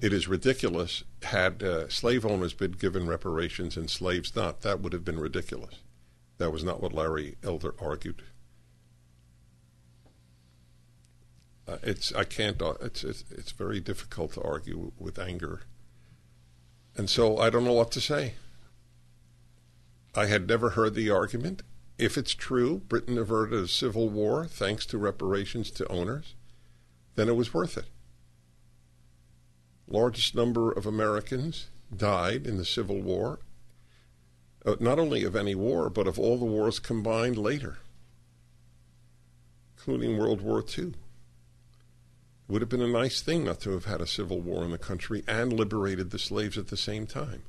It 0.00 0.12
is 0.12 0.28
ridiculous. 0.28 1.02
Had 1.22 1.62
uh, 1.62 1.88
slave 1.88 2.24
owners 2.24 2.54
been 2.54 2.72
given 2.72 3.08
reparations 3.08 3.76
and 3.76 3.90
slaves 3.90 4.36
not, 4.36 4.60
that 4.60 4.80
would 4.80 4.92
have 4.92 5.04
been 5.04 5.18
ridiculous. 5.18 5.76
That 6.38 6.52
was 6.52 6.62
not 6.62 6.80
what 6.80 6.92
Larry 6.92 7.36
Elder 7.42 7.74
argued. 7.80 8.22
Uh, 11.66 11.78
it's 11.82 12.14
I 12.14 12.24
can't. 12.24 12.62
Uh, 12.62 12.74
it's, 12.80 13.02
it's 13.02 13.24
it's 13.30 13.52
very 13.52 13.80
difficult 13.80 14.32
to 14.34 14.42
argue 14.42 14.92
with 14.98 15.18
anger, 15.18 15.62
and 16.96 17.10
so 17.10 17.36
I 17.36 17.50
don't 17.50 17.64
know 17.64 17.74
what 17.74 17.90
to 17.90 18.00
say. 18.00 18.34
I 20.14 20.26
had 20.26 20.48
never 20.48 20.70
heard 20.70 20.94
the 20.94 21.10
argument. 21.10 21.62
If 21.98 22.16
it's 22.16 22.34
true, 22.34 22.78
Britain 22.88 23.18
averted 23.18 23.64
a 23.64 23.68
civil 23.68 24.08
war 24.08 24.46
thanks 24.46 24.86
to 24.86 24.96
reparations 24.96 25.70
to 25.72 25.88
owners, 25.88 26.34
then 27.16 27.28
it 27.28 27.36
was 27.36 27.52
worth 27.52 27.76
it 27.76 27.86
largest 29.88 30.34
number 30.34 30.70
of 30.70 30.86
Americans 30.86 31.66
died 31.94 32.46
in 32.46 32.58
the 32.58 32.64
Civil 32.64 33.00
War, 33.00 33.40
uh, 34.64 34.76
not 34.80 34.98
only 34.98 35.24
of 35.24 35.34
any 35.34 35.54
war, 35.54 35.88
but 35.88 36.06
of 36.06 36.18
all 36.18 36.36
the 36.36 36.44
wars 36.44 36.78
combined 36.78 37.38
later, 37.38 37.78
including 39.76 40.18
World 40.18 40.42
War 40.42 40.62
II. 40.76 40.88
It 40.88 40.94
would 42.48 42.62
have 42.62 42.68
been 42.68 42.82
a 42.82 42.88
nice 42.88 43.20
thing 43.20 43.44
not 43.44 43.60
to 43.60 43.70
have 43.70 43.84
had 43.84 44.00
a 44.00 44.06
civil 44.06 44.40
war 44.40 44.64
in 44.64 44.70
the 44.70 44.78
country 44.78 45.22
and 45.26 45.52
liberated 45.52 46.10
the 46.10 46.18
slaves 46.18 46.58
at 46.58 46.68
the 46.68 46.76
same 46.76 47.06
time. 47.06 47.42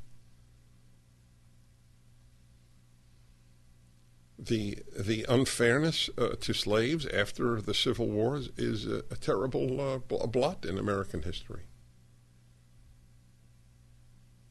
The 4.38 4.80
the 4.98 5.26
unfairness 5.28 6.10
uh, 6.18 6.36
to 6.40 6.54
slaves 6.54 7.06
after 7.08 7.60
the 7.60 7.74
Civil 7.74 8.08
War 8.08 8.38
is, 8.38 8.50
is 8.56 8.88
a, 8.88 9.00
a 9.12 9.18
terrible 9.18 9.82
uh, 9.82 9.98
blot 10.28 10.66
in 10.66 10.78
American 10.78 11.24
history. 11.24 11.64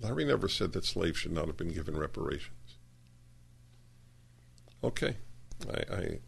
Larry 0.00 0.24
never 0.24 0.48
said 0.48 0.72
that 0.72 0.84
slaves 0.84 1.18
should 1.18 1.32
not 1.32 1.46
have 1.46 1.56
been 1.56 1.72
given 1.72 1.96
reparations. 1.96 2.76
Okay, 4.82 5.16
I, 5.68 5.94
I 5.94 6.18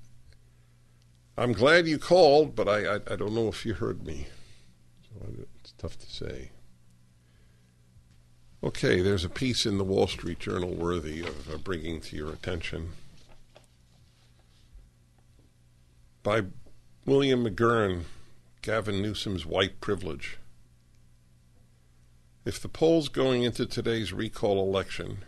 I'm 1.38 1.52
glad 1.52 1.86
you 1.86 1.98
called, 1.98 2.54
but 2.54 2.68
I, 2.68 2.96
I, 2.96 3.00
I 3.12 3.16
don't 3.16 3.34
know 3.34 3.48
if 3.48 3.64
you 3.64 3.74
heard 3.74 4.04
me. 4.04 4.26
So 5.08 5.26
it's 5.60 5.72
tough 5.78 5.98
to 5.98 6.06
say. 6.06 6.50
Okay, 8.62 9.00
there's 9.00 9.24
a 9.24 9.30
piece 9.30 9.64
in 9.64 9.78
the 9.78 9.84
Wall 9.84 10.06
Street 10.06 10.38
Journal 10.38 10.74
worthy 10.74 11.20
of 11.22 11.50
uh, 11.50 11.56
bringing 11.56 12.00
to 12.02 12.16
your 12.16 12.30
attention 12.30 12.90
by 16.22 16.42
William 17.06 17.46
McGurn, 17.46 18.02
Gavin 18.60 19.00
Newsom's 19.00 19.46
white 19.46 19.80
privilege. 19.80 20.36
If 22.42 22.60
the 22.60 22.68
polls 22.68 23.10
going 23.10 23.42
into 23.42 23.66
today's 23.66 24.14
recall 24.14 24.62
election 24.62 25.24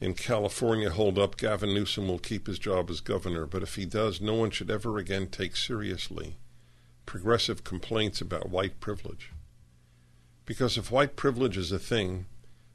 in 0.00 0.14
California 0.14 0.90
hold 0.90 1.18
up, 1.18 1.36
Gavin 1.36 1.74
Newsom 1.74 2.06
will 2.06 2.20
keep 2.20 2.46
his 2.46 2.60
job 2.60 2.88
as 2.88 3.00
governor. 3.00 3.46
But 3.46 3.64
if 3.64 3.74
he 3.74 3.84
does, 3.84 4.20
no 4.20 4.34
one 4.34 4.50
should 4.50 4.70
ever 4.70 4.96
again 4.98 5.26
take 5.26 5.56
seriously 5.56 6.36
progressive 7.04 7.64
complaints 7.64 8.20
about 8.20 8.48
white 8.48 8.78
privilege. 8.78 9.32
Because 10.46 10.78
if 10.78 10.92
white 10.92 11.16
privilege 11.16 11.56
is 11.56 11.72
a 11.72 11.80
thing, 11.80 12.26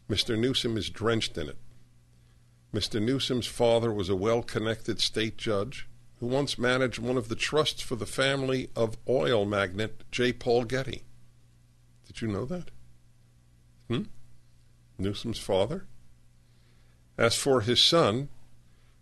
Mr. 0.09 0.37
Newsom 0.37 0.75
is 0.75 0.89
drenched 0.89 1.37
in 1.37 1.47
it. 1.47 1.57
Mr. 2.73 3.01
Newsom's 3.01 3.47
father 3.47 3.91
was 3.93 4.09
a 4.09 4.15
well 4.17 4.43
connected 4.43 4.99
state 4.99 5.37
judge 5.37 5.87
who 6.19 6.25
once 6.27 6.59
managed 6.59 6.99
one 6.99 7.15
of 7.15 7.29
the 7.29 7.35
trusts 7.35 7.81
for 7.81 7.95
the 7.95 8.05
family 8.05 8.69
of 8.75 8.97
oil 9.07 9.45
magnate 9.45 10.03
J. 10.11 10.33
Paul 10.33 10.65
Getty. 10.65 11.03
Did 12.05 12.21
you 12.21 12.27
know 12.27 12.43
that? 12.45 12.71
Hmm? 13.89 14.03
Newsom's 14.97 15.39
father? 15.39 15.85
As 17.17 17.35
for 17.35 17.61
his 17.61 17.81
son, 17.81 18.29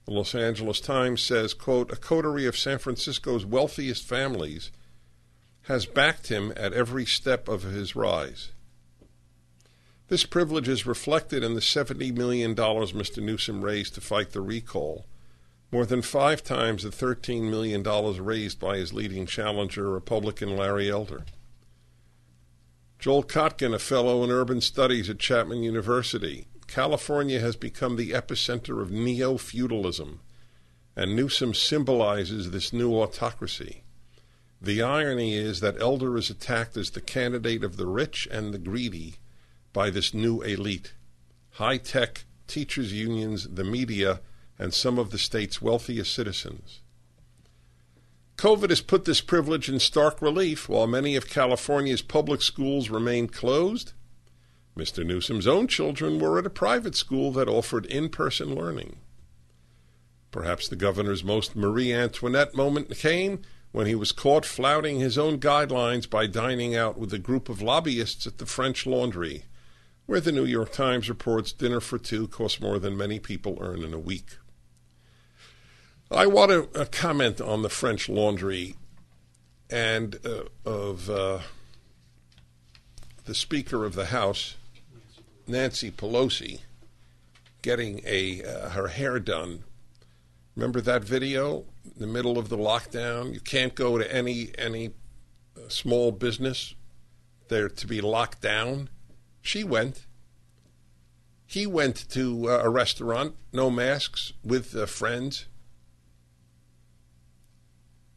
the 0.05 0.13
Los 0.13 0.35
Angeles 0.35 0.79
Times 0.79 1.21
says, 1.21 1.53
quote, 1.53 1.91
a 1.91 1.95
coterie 1.95 2.45
of 2.45 2.57
San 2.57 2.77
Francisco's 2.77 3.45
wealthiest 3.45 4.03
families 4.03 4.71
has 5.63 5.85
backed 5.85 6.27
him 6.27 6.53
at 6.55 6.73
every 6.73 7.05
step 7.05 7.47
of 7.47 7.63
his 7.63 7.95
rise. 7.95 8.51
This 10.07 10.23
privilege 10.23 10.69
is 10.69 10.85
reflected 10.85 11.43
in 11.43 11.55
the 11.55 11.61
$70 11.61 12.15
million 12.15 12.55
Mr. 12.55 13.23
Newsom 13.23 13.65
raised 13.65 13.95
to 13.95 14.01
fight 14.01 14.31
the 14.31 14.41
recall, 14.41 15.07
more 15.71 15.87
than 15.87 16.03
five 16.03 16.43
times 16.43 16.83
the 16.83 16.89
$13 16.89 17.49
million 17.49 17.83
raised 18.23 18.59
by 18.59 18.77
his 18.77 18.93
leading 18.93 19.25
challenger, 19.25 19.89
Republican 19.89 20.55
Larry 20.55 20.91
Elder. 20.91 21.25
Joel 23.05 23.24
Kotkin, 23.24 23.71
a 23.71 23.77
fellow 23.77 24.24
in 24.24 24.31
urban 24.31 24.62
studies 24.62 25.12
at 25.12 25.19
Chapman 25.19 25.62
University, 25.62 26.47
California 26.65 27.39
has 27.39 27.55
become 27.55 27.97
the 27.97 28.09
epicenter 28.09 28.81
of 28.81 28.89
neo 28.89 29.38
feudalism, 29.38 30.21
and 30.95 31.15
Newsom 31.15 31.53
symbolizes 31.53 32.50
this 32.50 32.74
new 32.74 32.95
autocracy. 32.95 33.83
The 34.59 34.81
irony 34.81 35.35
is 35.35 35.59
that 35.59 35.79
Elder 35.79 36.17
is 36.17 36.31
attacked 36.31 36.77
as 36.77 36.89
the 36.89 37.00
candidate 37.00 37.63
of 37.63 37.77
the 37.77 37.85
rich 37.85 38.27
and 38.31 38.51
the 38.51 38.57
greedy 38.57 39.17
by 39.71 39.91
this 39.91 40.12
new 40.12 40.41
elite 40.41 40.95
high 41.51 41.77
tech, 41.77 42.25
teachers' 42.47 42.91
unions, 42.91 43.47
the 43.47 43.63
media, 43.63 44.21
and 44.57 44.74
some 44.74 44.97
of 44.97 45.12
the 45.12 45.19
state's 45.19 45.62
wealthiest 45.62 46.12
citizens. 46.12 46.81
COVID 48.37 48.69
has 48.69 48.81
put 48.81 49.05
this 49.05 49.21
privilege 49.21 49.69
in 49.69 49.79
stark 49.79 50.21
relief 50.21 50.67
while 50.67 50.87
many 50.87 51.15
of 51.15 51.29
California's 51.29 52.01
public 52.01 52.41
schools 52.41 52.89
remain 52.89 53.27
closed. 53.27 53.93
Mr. 54.77 55.05
Newsom's 55.05 55.47
own 55.47 55.67
children 55.67 56.19
were 56.19 56.37
at 56.37 56.45
a 56.45 56.49
private 56.49 56.95
school 56.95 57.31
that 57.31 57.47
offered 57.47 57.85
in 57.85 58.09
person 58.09 58.53
learning. 58.53 58.97
Perhaps 60.31 60.67
the 60.67 60.75
governor's 60.75 61.23
most 61.23 61.55
Marie 61.55 61.93
Antoinette 61.93 62.53
moment 62.53 62.89
came 62.97 63.41
when 63.71 63.87
he 63.87 63.95
was 63.95 64.11
caught 64.11 64.45
flouting 64.45 64.99
his 64.99 65.17
own 65.17 65.39
guidelines 65.39 66.09
by 66.09 66.27
dining 66.27 66.75
out 66.75 66.97
with 66.97 67.13
a 67.13 67.19
group 67.19 67.47
of 67.47 67.61
lobbyists 67.61 68.27
at 68.27 68.37
the 68.37 68.45
French 68.45 68.85
Laundry 68.85 69.45
where 70.05 70.19
the 70.19 70.31
New 70.31 70.45
York 70.45 70.71
Times 70.71 71.09
reports 71.09 71.51
dinner 71.51 71.79
for 71.79 71.97
two 71.97 72.27
costs 72.27 72.61
more 72.61 72.79
than 72.79 72.97
many 72.97 73.19
people 73.19 73.57
earn 73.59 73.81
in 73.81 73.93
a 73.93 73.99
week. 73.99 74.37
I 76.12 76.27
want 76.27 76.51
to 76.51 76.81
uh, 76.81 76.85
comment 76.91 77.41
on 77.41 77.62
the 77.62 77.69
French 77.69 78.07
Laundry 78.09 78.75
and 79.69 80.19
uh, 80.25 80.43
of 80.69 81.09
uh, 81.09 81.39
the 83.25 83.35
Speaker 83.35 83.85
of 83.85 83.95
the 83.95 84.07
House, 84.07 84.55
Nancy 85.47 85.91
Pelosi, 85.91 86.62
getting 87.62 88.01
a 88.05 88.43
uh, 88.43 88.69
her 88.69 88.88
hair 88.89 89.19
done. 89.19 89.63
Remember 90.55 90.81
that 90.81 91.03
video? 91.03 91.65
In 91.83 92.00
the 92.00 92.07
middle 92.07 92.38
of 92.38 92.50
the 92.50 92.57
lockdown, 92.57 93.33
you 93.33 93.39
can't 93.39 93.75
go 93.75 93.97
to 93.97 94.13
any 94.13 94.51
any 94.57 94.91
uh, 95.57 95.69
small 95.69 96.12
business. 96.12 96.75
They're 97.47 97.69
to 97.69 97.88
be 97.88 98.01
locked 98.01 98.41
down 98.41 98.89
she 99.45 99.63
went. 99.63 100.07
He 101.46 101.68
went 101.68 102.09
to 102.09 102.50
uh, 102.50 102.61
a 102.63 102.70
restaurant, 102.70 103.35
no 103.53 103.70
masks, 103.70 104.33
with 104.44 104.74
friends. 104.89 105.46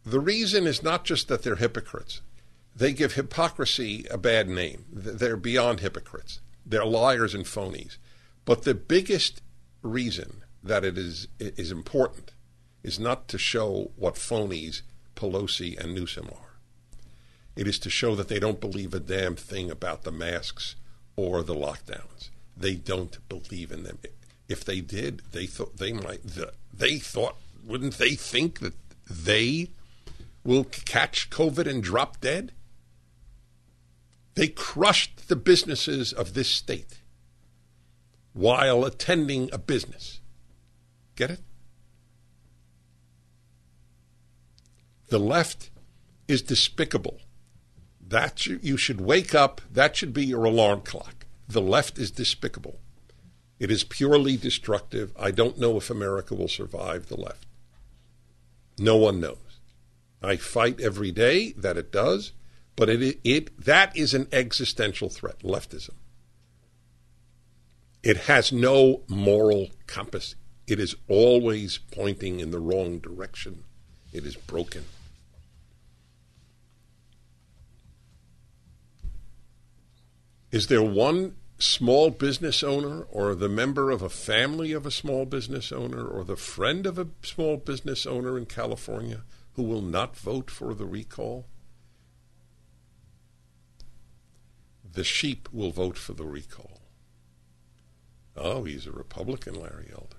The 0.09 0.21
reason 0.21 0.67
is 0.67 0.83
not 0.83 1.05
just 1.05 1.29
that 1.29 1.43
they're 1.43 1.57
hypocrites. 1.57 2.23
They 2.75 2.95
give 2.95 3.13
hypocrisy 3.13 4.07
a 4.11 4.17
bad 4.17 4.49
name. 4.49 4.87
They're 4.91 5.37
beyond 5.37 5.81
hypocrites. 5.81 6.41
They're 6.65 6.87
liars 6.87 7.35
and 7.35 7.45
phonies. 7.45 7.99
But 8.47 8.63
the 8.63 8.73
biggest 8.73 9.43
reason 9.83 10.45
that 10.65 10.83
it 10.83 10.97
is 10.97 11.29
is 11.39 11.71
important 11.71 12.33
is 12.83 12.99
not 12.99 13.29
to 13.29 13.37
show 13.37 13.91
what 13.97 14.15
phonies 14.15 14.81
Pelosi 15.15 15.79
and 15.79 15.95
Newsom 15.95 16.31
are. 16.33 16.57
It 17.55 17.69
is 17.69 17.79
to 17.81 17.91
show 17.91 18.15
that 18.15 18.29
they 18.29 18.39
don't 18.39 18.63
believe 18.63 18.95
a 18.95 19.01
damn 19.01 19.37
thing 19.37 19.71
about 19.71 20.05
the 20.05 20.13
masks 20.13 20.75
or 21.17 21.43
the 21.43 21.55
lockdowns. 21.55 22.31
They 22.57 22.77
don't 22.77 23.19
believe 23.29 23.71
in 23.71 23.83
them. 23.83 23.99
If 24.49 24.65
they 24.65 24.81
did, 24.81 25.21
they 25.33 25.45
thought 25.45 25.77
they 25.77 25.93
might. 25.93 26.23
They 26.73 26.99
thought, 26.99 27.37
wouldn't 27.63 27.99
they 27.99 28.15
think 28.15 28.61
that 28.61 28.75
they 29.11 29.69
will 30.49 30.65
catch 30.65 31.29
COVID 31.29 31.67
and 31.69 31.83
drop 31.83 32.23
dead? 32.23 32.53
They 34.35 34.49
crushed 34.49 35.29
the 35.29 35.37
businesses 35.37 36.11
of 36.11 36.33
this 36.33 36.49
state 36.49 37.03
while 38.33 38.87
attending 38.87 39.51
a 39.53 39.59
business. 39.59 40.21
Get 41.17 41.31
it? 41.33 41.41
The 45.09 45.19
left 45.19 45.71
is 46.29 46.41
despicable. 46.41 47.21
That 48.01 48.47
you 48.47 48.79
should 48.79 49.03
wake 49.03 49.35
up. 49.35 49.61
That 49.71 49.97
should 49.97 50.15
be 50.15 50.25
your 50.25 50.45
alarm 50.45 50.81
clock. 50.81 51.27
The 51.47 51.61
left 51.61 51.99
is 51.99 52.11
despicable. 52.11 52.81
It 53.59 53.71
is 53.71 53.85
purely 53.85 54.39
destructive. 54.39 55.13
I 55.19 55.31
don't 55.31 55.59
know 55.59 55.77
if 55.77 55.91
America 55.91 56.35
will 56.35 56.49
survive 56.49 57.09
the 57.09 57.21
left. 57.21 57.45
No 58.79 58.97
one 58.97 59.21
knows. 59.21 59.48
I 60.23 60.37
fight 60.37 60.81
every 60.81 61.13
day 61.13 61.53
that 61.53 61.77
it 61.77 61.93
does, 61.93 62.33
but 62.77 62.89
it, 62.89 63.21
it 63.23 63.65
that 63.65 63.97
is 63.97 64.15
an 64.15 64.29
existential 64.33 65.09
threat, 65.09 65.41
leftism. 65.41 65.95
It 68.03 68.17
has 68.17 68.53
no 68.53 69.03
moral 69.09 69.71
compass. 69.87 70.35
It 70.67 70.81
is 70.81 70.97
always 71.09 71.79
pointing 71.79 72.41
in 72.41 72.51
the 72.51 72.59
wrong 72.59 72.99
direction. 72.99 73.65
It 74.13 74.25
is 74.25 74.37
broken. 74.37 74.85
Is 80.51 80.69
there 80.69 80.83
one 80.83 81.37
small 81.59 82.11
business 82.11 82.63
owner 82.63 83.03
or 83.03 83.35
the 83.35 83.49
member 83.49 83.91
of 83.91 84.01
a 84.01 84.09
family 84.09 84.73
of 84.73 84.87
a 84.87 84.91
small 84.91 85.27
business 85.27 85.73
owner 85.73 86.07
or 86.07 86.25
the 86.25 86.37
friend 86.37 86.87
of 86.87 86.99
a 86.99 87.09
small 87.23 87.57
business 87.57 88.07
owner 88.07 88.39
in 88.39 88.47
California 88.47 89.23
who 89.59 89.65
will 89.65 89.83
not 89.83 90.17
vote 90.17 90.53
for 90.53 90.73
the 90.73 90.87
recall? 90.87 91.45
The 94.93 95.03
sheep 95.03 95.49
will 95.51 95.73
vote 95.73 95.99
for 95.99 96.13
the 96.13 96.25
recall. 96.25 96.81
Oh, 98.37 98.63
he's 98.63 98.87
a 98.87 98.93
Republican, 98.93 99.55
Larry 99.61 99.91
Elder. 99.93 100.19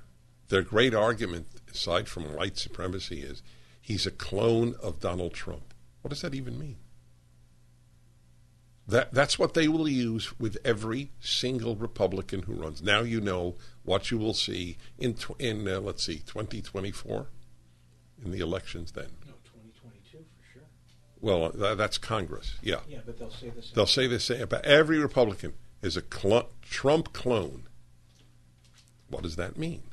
Their 0.49 0.61
great 0.61 0.93
argument, 0.93 1.47
aside 1.71 2.09
from 2.09 2.35
white 2.35 2.57
supremacy, 2.57 3.21
is 3.21 3.41
he's 3.79 4.05
a 4.05 4.11
clone 4.11 4.75
of 4.83 4.99
Donald 4.99 5.33
Trump. 5.35 5.73
What 6.01 6.09
does 6.09 6.21
that 6.21 6.35
even 6.35 6.59
mean? 6.59 6.75
That, 8.89 9.13
that's 9.13 9.39
what 9.39 9.53
they 9.53 9.69
will 9.69 9.87
use 9.87 10.37
with 10.37 10.57
every 10.65 11.11
single 11.21 11.77
Republican 11.77 12.41
who 12.41 12.55
runs. 12.55 12.81
Now 12.81 13.03
you 13.03 13.21
know 13.21 13.55
what 13.83 14.11
you 14.11 14.17
will 14.17 14.33
see 14.33 14.75
in, 14.97 15.15
in 15.39 15.65
uh, 15.65 15.79
let's 15.79 16.03
see, 16.03 16.17
2024, 16.17 17.29
in 18.23 18.31
the 18.31 18.39
elections 18.39 18.91
then. 18.91 19.09
No, 19.25 19.33
2022 19.45 20.17
for 20.17 20.53
sure. 20.53 20.61
Well, 21.21 21.51
uh, 21.61 21.75
that's 21.75 21.97
Congress, 21.97 22.55
yeah. 22.61 22.79
Yeah, 22.87 22.99
but 23.05 23.19
they'll 23.19 23.29
say 23.29 23.49
the 23.49 23.61
same. 23.61 23.71
They'll 23.75 23.85
say 23.87 24.07
the 24.07 24.19
same 24.19 24.41
about 24.41 24.65
every 24.65 24.99
Republican 24.99 25.53
is 25.81 25.97
a 25.97 26.03
cl- 26.03 26.49
Trump 26.61 27.13
clone. 27.13 27.63
What 29.09 29.23
does 29.23 29.35
that 29.35 29.57
mean? 29.57 29.83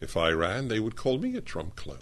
If 0.00 0.16
I 0.16 0.30
ran, 0.30 0.68
they 0.68 0.80
would 0.80 0.96
call 0.96 1.18
me 1.18 1.36
a 1.36 1.40
Trump 1.40 1.76
clone. 1.76 1.98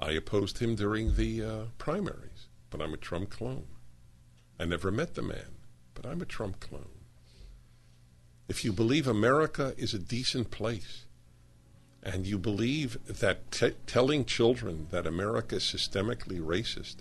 I 0.00 0.12
opposed 0.12 0.58
him 0.58 0.74
during 0.74 1.14
the 1.14 1.42
uh, 1.42 1.64
primaries 1.78 2.34
but 2.76 2.82
I'm 2.82 2.92
a 2.92 2.96
Trump 2.96 3.30
clone. 3.30 3.68
I 4.58 4.64
never 4.64 4.90
met 4.90 5.14
the 5.14 5.22
man, 5.22 5.58
but 5.94 6.04
I'm 6.04 6.20
a 6.20 6.24
Trump 6.24 6.58
clone. 6.58 7.04
If 8.48 8.64
you 8.64 8.72
believe 8.72 9.06
America 9.06 9.74
is 9.76 9.94
a 9.94 9.98
decent 10.00 10.50
place, 10.50 11.03
and 12.04 12.26
you 12.26 12.38
believe 12.38 12.98
that 13.06 13.50
t- 13.50 13.72
telling 13.86 14.24
children 14.24 14.88
that 14.90 15.06
America 15.06 15.56
is 15.56 15.62
systemically 15.62 16.40
racist 16.40 16.96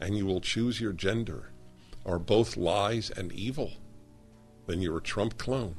and 0.00 0.16
you 0.16 0.24
will 0.24 0.40
choose 0.40 0.80
your 0.80 0.92
gender 0.92 1.50
are 2.06 2.18
both 2.18 2.56
lies 2.56 3.10
and 3.10 3.32
evil, 3.32 3.72
then 4.66 4.80
you're 4.80 4.98
a 4.98 5.02
Trump 5.02 5.38
clone. 5.38 5.76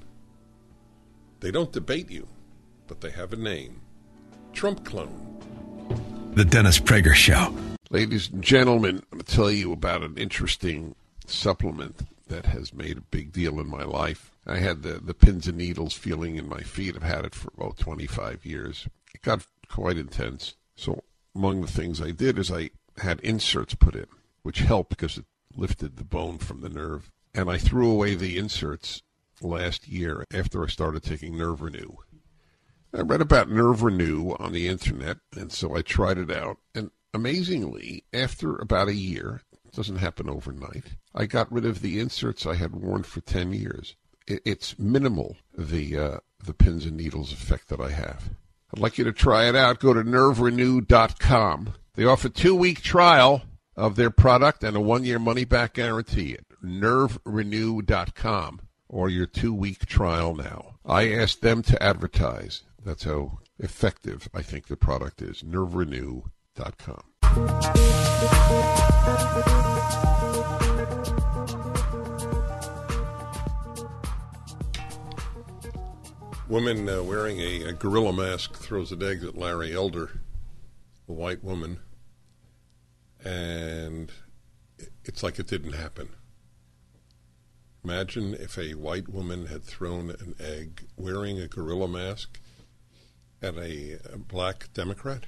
They 1.39 1.51
don't 1.51 1.71
debate 1.71 2.09
you, 2.09 2.27
but 2.87 3.01
they 3.01 3.11
have 3.11 3.33
a 3.33 3.37
name 3.37 3.81
Trump 4.53 4.85
clone. 4.85 5.29
The 6.33 6.45
Dennis 6.45 6.79
Prager 6.79 7.13
Show. 7.13 7.53
Ladies 7.89 8.29
and 8.29 8.43
gentlemen, 8.43 9.03
I'm 9.11 9.19
going 9.19 9.25
to 9.25 9.35
tell 9.35 9.51
you 9.51 9.71
about 9.71 10.03
an 10.03 10.17
interesting 10.17 10.95
supplement 11.27 12.01
that 12.27 12.45
has 12.47 12.73
made 12.73 12.97
a 12.97 13.01
big 13.01 13.31
deal 13.31 13.59
in 13.59 13.69
my 13.69 13.83
life. 13.83 14.31
I 14.45 14.57
had 14.57 14.83
the, 14.83 14.93
the 14.93 15.13
pins 15.13 15.47
and 15.47 15.57
needles 15.57 15.93
feeling 15.93 16.35
in 16.35 16.47
my 16.47 16.61
feet. 16.61 16.95
I've 16.95 17.03
had 17.03 17.25
it 17.25 17.35
for 17.35 17.51
about 17.55 17.77
25 17.77 18.45
years. 18.45 18.87
It 19.13 19.21
got 19.21 19.45
quite 19.69 19.97
intense. 19.97 20.55
So, 20.75 21.03
among 21.35 21.61
the 21.61 21.67
things 21.67 22.01
I 22.01 22.11
did 22.11 22.37
is 22.37 22.51
I 22.51 22.71
had 22.97 23.19
inserts 23.21 23.75
put 23.75 23.95
in, 23.95 24.07
which 24.43 24.59
helped 24.59 24.89
because 24.89 25.17
it 25.17 25.25
lifted 25.55 25.97
the 25.97 26.03
bone 26.03 26.37
from 26.37 26.61
the 26.61 26.69
nerve. 26.69 27.11
And 27.33 27.49
I 27.49 27.57
threw 27.57 27.89
away 27.89 28.15
the 28.15 28.37
inserts 28.37 29.01
last 29.41 29.87
year 29.87 30.25
after 30.33 30.63
I 30.63 30.67
started 30.67 31.03
taking 31.03 31.37
Nerve 31.37 31.61
Renew. 31.61 31.97
I 32.93 33.01
read 33.01 33.21
about 33.21 33.49
Nerve 33.49 33.81
Renew 33.81 34.35
on 34.39 34.51
the 34.51 34.67
internet, 34.67 35.17
and 35.35 35.51
so 35.51 35.75
I 35.75 35.81
tried 35.81 36.19
it 36.19 36.31
out. 36.31 36.57
And 36.75 36.91
amazingly, 37.13 38.03
after 38.13 38.55
about 38.55 38.87
a 38.87 38.93
year, 38.93 39.41
it 39.65 39.73
doesn't 39.73 39.97
happen 39.97 40.29
overnight, 40.29 40.95
I 41.15 41.25
got 41.25 41.51
rid 41.51 41.65
of 41.65 41.81
the 41.81 41.99
inserts 41.99 42.45
I 42.45 42.55
had 42.55 42.75
worn 42.75 43.03
for 43.03 43.21
10 43.21 43.53
years. 43.53 43.95
It's 44.27 44.79
minimal, 44.79 45.37
the, 45.57 45.97
uh, 45.97 46.17
the 46.43 46.53
pins 46.53 46.85
and 46.85 46.97
needles 46.97 47.31
effect 47.33 47.67
that 47.69 47.79
I 47.79 47.89
have. 47.91 48.29
I'd 48.73 48.79
like 48.79 48.97
you 48.97 49.03
to 49.03 49.11
try 49.11 49.47
it 49.47 49.55
out. 49.55 49.79
Go 49.79 49.93
to 49.93 50.01
nerverenew.com. 50.03 51.73
They 51.95 52.05
offer 52.05 52.29
two 52.29 52.55
week 52.55 52.81
trial 52.81 53.43
of 53.75 53.95
their 53.95 54.09
product 54.09 54.63
and 54.63 54.75
a 54.75 54.81
one 54.81 55.03
year 55.03 55.19
money 55.19 55.45
back 55.45 55.73
guarantee 55.73 56.33
at 56.33 56.47
nerverenew.com 56.63 58.61
or 58.89 59.09
your 59.09 59.25
two 59.27 59.53
week 59.53 59.85
trial 59.85 60.33
now. 60.35 60.75
I 60.85 61.11
asked 61.11 61.41
them 61.41 61.61
to 61.63 61.81
advertise. 61.81 62.63
That's 62.83 63.03
how 63.03 63.39
effective 63.59 64.27
I 64.33 64.41
think 64.41 64.67
the 64.67 64.75
product 64.77 65.21
is. 65.21 65.43
nerverenew.com. 65.43 67.03
Woman 76.53 76.87
uh, 76.87 77.01
wearing 77.01 77.39
a, 77.39 77.63
a, 77.63 77.73
gorilla 77.73 78.13
mask 78.13 78.53
throws 78.53 78.91
an 78.91 79.01
egg 79.01 79.23
at 79.23 79.35
Larry 79.35 79.73
Elder, 79.73 80.21
a 81.09 81.11
white 81.11 81.43
woman, 81.43 81.79
and 83.25 84.11
it's 85.03 85.23
like 85.23 85.39
it 85.39 85.47
didn't 85.47 85.73
happen. 85.73 86.09
Imagine 87.83 88.35
if 88.35 88.55
a 88.59 88.75
white 88.75 89.09
woman 89.09 89.47
had 89.47 89.63
thrown 89.63 90.11
an 90.11 90.35
egg 90.39 90.83
wearing 90.95 91.39
a 91.39 91.47
gorilla 91.47 91.87
mask 91.87 92.39
at 93.41 93.55
a, 93.55 93.97
a 94.13 94.19
black 94.19 94.71
Democrat. 94.75 95.25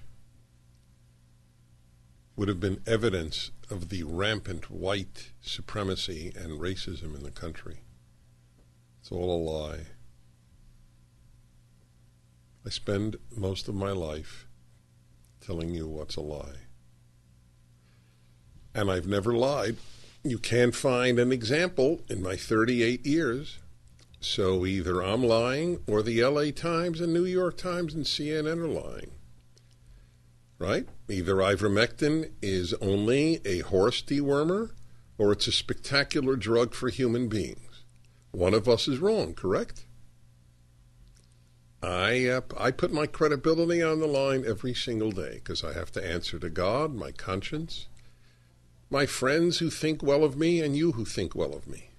Would 2.35 2.49
have 2.49 2.59
been 2.59 2.83
evidence 2.85 3.49
of 3.71 3.89
the 3.89 4.03
rampant 4.03 4.69
white 4.69 5.31
supremacy 5.41 6.31
and 6.35 6.61
racism 6.61 7.15
in 7.15 7.23
the 7.23 7.31
country. 7.31 7.79
It's 9.01 9.11
all 9.11 9.35
a 9.35 9.41
lie. 9.41 9.85
I 12.65 12.69
spend 12.69 13.17
most 13.35 13.67
of 13.67 13.75
my 13.75 13.91
life 13.91 14.47
telling 15.39 15.73
you 15.75 15.87
what's 15.87 16.15
a 16.15 16.21
lie. 16.21 16.63
And 18.73 18.89
I've 18.89 19.07
never 19.07 19.33
lied. 19.33 19.77
You 20.23 20.39
can't 20.39 20.73
find 20.73 21.19
an 21.19 21.31
example 21.31 22.01
in 22.09 22.23
my 22.23 22.35
38 22.35 23.05
years. 23.05 23.59
So 24.19 24.65
either 24.65 25.03
I'm 25.03 25.23
lying 25.23 25.79
or 25.85 26.01
the 26.01 26.23
LA 26.23 26.49
Times 26.49 26.99
and 26.99 27.13
New 27.13 27.25
York 27.25 27.57
Times 27.57 27.93
and 27.93 28.05
CNN 28.05 28.57
are 28.57 28.67
lying. 28.67 29.11
Right? 30.57 30.87
Either 31.07 31.35
ivermectin 31.35 32.31
is 32.41 32.73
only 32.75 33.41
a 33.45 33.59
horse 33.59 34.01
dewormer 34.01 34.71
or 35.19 35.31
it's 35.31 35.47
a 35.47 35.51
spectacular 35.51 36.35
drug 36.35 36.73
for 36.73 36.89
human 36.89 37.27
beings. 37.27 37.83
One 38.31 38.55
of 38.55 38.67
us 38.67 38.87
is 38.87 38.97
wrong, 38.97 39.35
correct? 39.35 39.84
I 41.85 42.27
uh, 42.27 42.41
I 42.57 42.71
put 42.71 42.91
my 42.91 43.05
credibility 43.05 43.81
on 43.81 43.99
the 43.99 44.07
line 44.07 44.43
every 44.43 44.73
single 44.73 45.11
day 45.11 45.35
because 45.35 45.63
I 45.63 45.73
have 45.73 45.91
to 45.91 46.05
answer 46.05 46.39
to 46.39 46.49
God, 46.49 46.95
my 46.95 47.11
conscience, 47.11 47.87
my 48.89 49.05
friends 49.05 49.59
who 49.59 49.69
think 49.69 50.01
well 50.01 50.23
of 50.23 50.35
me, 50.35 50.61
and 50.61 50.75
you 50.75 50.93
who 50.93 51.05
think 51.05 51.35
well 51.35 51.53
of 51.53 51.67
me. 51.67 51.91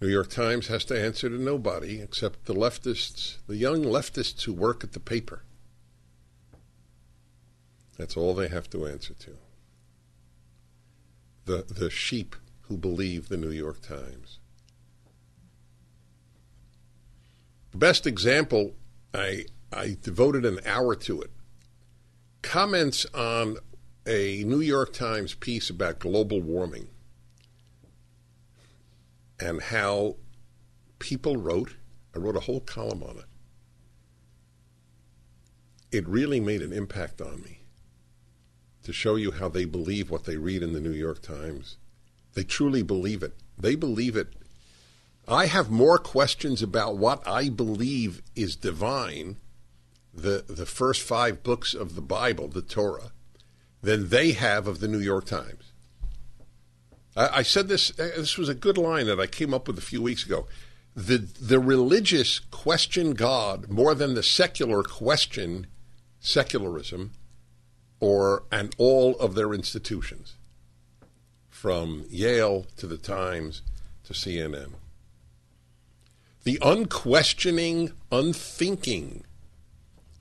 New 0.00 0.08
York 0.08 0.30
Times 0.30 0.68
has 0.68 0.86
to 0.86 0.98
answer 0.98 1.28
to 1.28 1.38
nobody 1.38 2.00
except 2.00 2.46
the 2.46 2.54
leftists, 2.54 3.36
the 3.46 3.56
young 3.56 3.84
leftists 3.84 4.42
who 4.44 4.54
work 4.54 4.82
at 4.82 4.92
the 4.92 5.00
paper. 5.00 5.42
That's 7.98 8.16
all 8.16 8.34
they 8.34 8.48
have 8.48 8.70
to 8.70 8.86
answer 8.86 9.12
to. 9.12 9.36
The 11.44 11.64
the 11.68 11.90
sheep 11.90 12.36
who 12.62 12.78
believe 12.78 13.28
the 13.28 13.36
New 13.36 13.50
York 13.50 13.82
Times. 13.82 14.38
Best 17.74 18.06
example, 18.06 18.72
I, 19.14 19.46
I 19.72 19.96
devoted 20.02 20.44
an 20.44 20.60
hour 20.66 20.94
to 20.96 21.22
it. 21.22 21.30
Comments 22.42 23.06
on 23.14 23.56
a 24.06 24.44
New 24.44 24.60
York 24.60 24.92
Times 24.92 25.34
piece 25.34 25.70
about 25.70 25.98
global 25.98 26.40
warming 26.40 26.88
and 29.40 29.62
how 29.62 30.16
people 30.98 31.36
wrote. 31.36 31.76
I 32.14 32.18
wrote 32.18 32.36
a 32.36 32.40
whole 32.40 32.60
column 32.60 33.02
on 33.02 33.18
it. 33.18 33.24
It 35.90 36.08
really 36.08 36.40
made 36.40 36.62
an 36.62 36.72
impact 36.72 37.20
on 37.20 37.42
me 37.42 37.60
to 38.82 38.92
show 38.92 39.16
you 39.16 39.30
how 39.30 39.48
they 39.48 39.64
believe 39.64 40.10
what 40.10 40.24
they 40.24 40.36
read 40.36 40.62
in 40.62 40.72
the 40.72 40.80
New 40.80 40.92
York 40.92 41.22
Times. 41.22 41.76
They 42.34 42.44
truly 42.44 42.82
believe 42.82 43.22
it. 43.22 43.34
They 43.58 43.74
believe 43.76 44.16
it 44.16 44.34
I 45.28 45.46
have 45.46 45.70
more 45.70 45.98
questions 45.98 46.62
about 46.62 46.96
what 46.96 47.26
I 47.26 47.48
believe 47.48 48.22
is 48.34 48.56
divine, 48.56 49.36
the, 50.12 50.44
the 50.48 50.66
first 50.66 51.02
five 51.02 51.42
books 51.42 51.74
of 51.74 51.94
the 51.94 52.00
Bible, 52.00 52.48
the 52.48 52.62
Torah, 52.62 53.12
than 53.82 54.08
they 54.08 54.32
have 54.32 54.66
of 54.66 54.80
the 54.80 54.88
New 54.88 54.98
York 54.98 55.26
Times. 55.26 55.72
I, 57.16 57.38
I 57.38 57.42
said 57.42 57.68
this, 57.68 57.90
uh, 57.98 58.10
this 58.16 58.36
was 58.36 58.48
a 58.48 58.54
good 58.54 58.78
line 58.78 59.06
that 59.06 59.20
I 59.20 59.26
came 59.26 59.54
up 59.54 59.68
with 59.68 59.78
a 59.78 59.82
few 59.82 60.02
weeks 60.02 60.26
ago. 60.26 60.46
The, 60.94 61.18
the 61.18 61.60
religious 61.60 62.38
question 62.38 63.14
God 63.14 63.68
more 63.70 63.94
than 63.94 64.14
the 64.14 64.22
secular 64.22 64.82
question 64.82 65.66
secularism 66.20 67.12
or 68.00 68.44
and 68.50 68.74
all 68.78 69.16
of 69.18 69.34
their 69.34 69.54
institutions, 69.54 70.34
from 71.48 72.04
Yale 72.10 72.66
to 72.76 72.86
the 72.86 72.96
Times 72.96 73.62
to 74.04 74.12
CNN. 74.12 74.72
The 76.44 76.58
unquestioning, 76.60 77.92
unthinking 78.10 79.24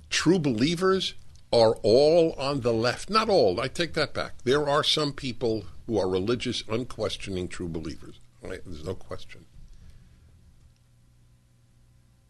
true 0.10 0.38
believers 0.38 1.16
are 1.52 1.76
all 1.84 2.34
on 2.34 2.62
the 2.62 2.74
left. 2.74 3.10
Not 3.10 3.30
all, 3.30 3.60
I 3.60 3.68
take 3.68 3.94
that 3.94 4.14
back. 4.14 4.44
There 4.44 4.68
are 4.68 4.84
some 4.84 5.14
people 5.14 5.66
who 5.88 5.98
are 5.98 6.08
religious, 6.08 6.64
unquestioning 6.70 7.48
true 7.48 7.68
believers. 7.68 8.20
Right? 8.42 8.62
There's 8.66 8.86
no 8.86 8.96
question. 8.96 9.46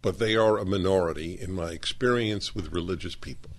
But 0.02 0.20
they 0.20 0.36
are 0.36 0.58
a 0.58 0.66
minority 0.66 1.40
in 1.40 1.52
my 1.52 1.72
experience 1.72 2.56
with 2.56 2.72
religious 2.72 3.16
people. 3.16 3.52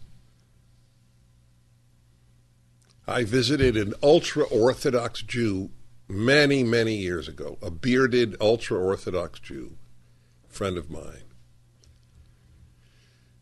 I 3.07 3.25
visited 3.25 3.77
an 3.77 3.95
ultra 4.03 4.45
Orthodox 4.45 5.23
Jew 5.23 5.71
many, 6.09 6.63
many 6.63 6.97
years 6.97 7.29
ago, 7.29 7.59
a 7.63 7.71
bearded 7.71 8.37
ultra 8.41 8.79
Orthodox 8.79 9.39
Jew 9.41 9.77
friend 10.53 10.79
of 10.79 10.91
mine. 10.91 11.25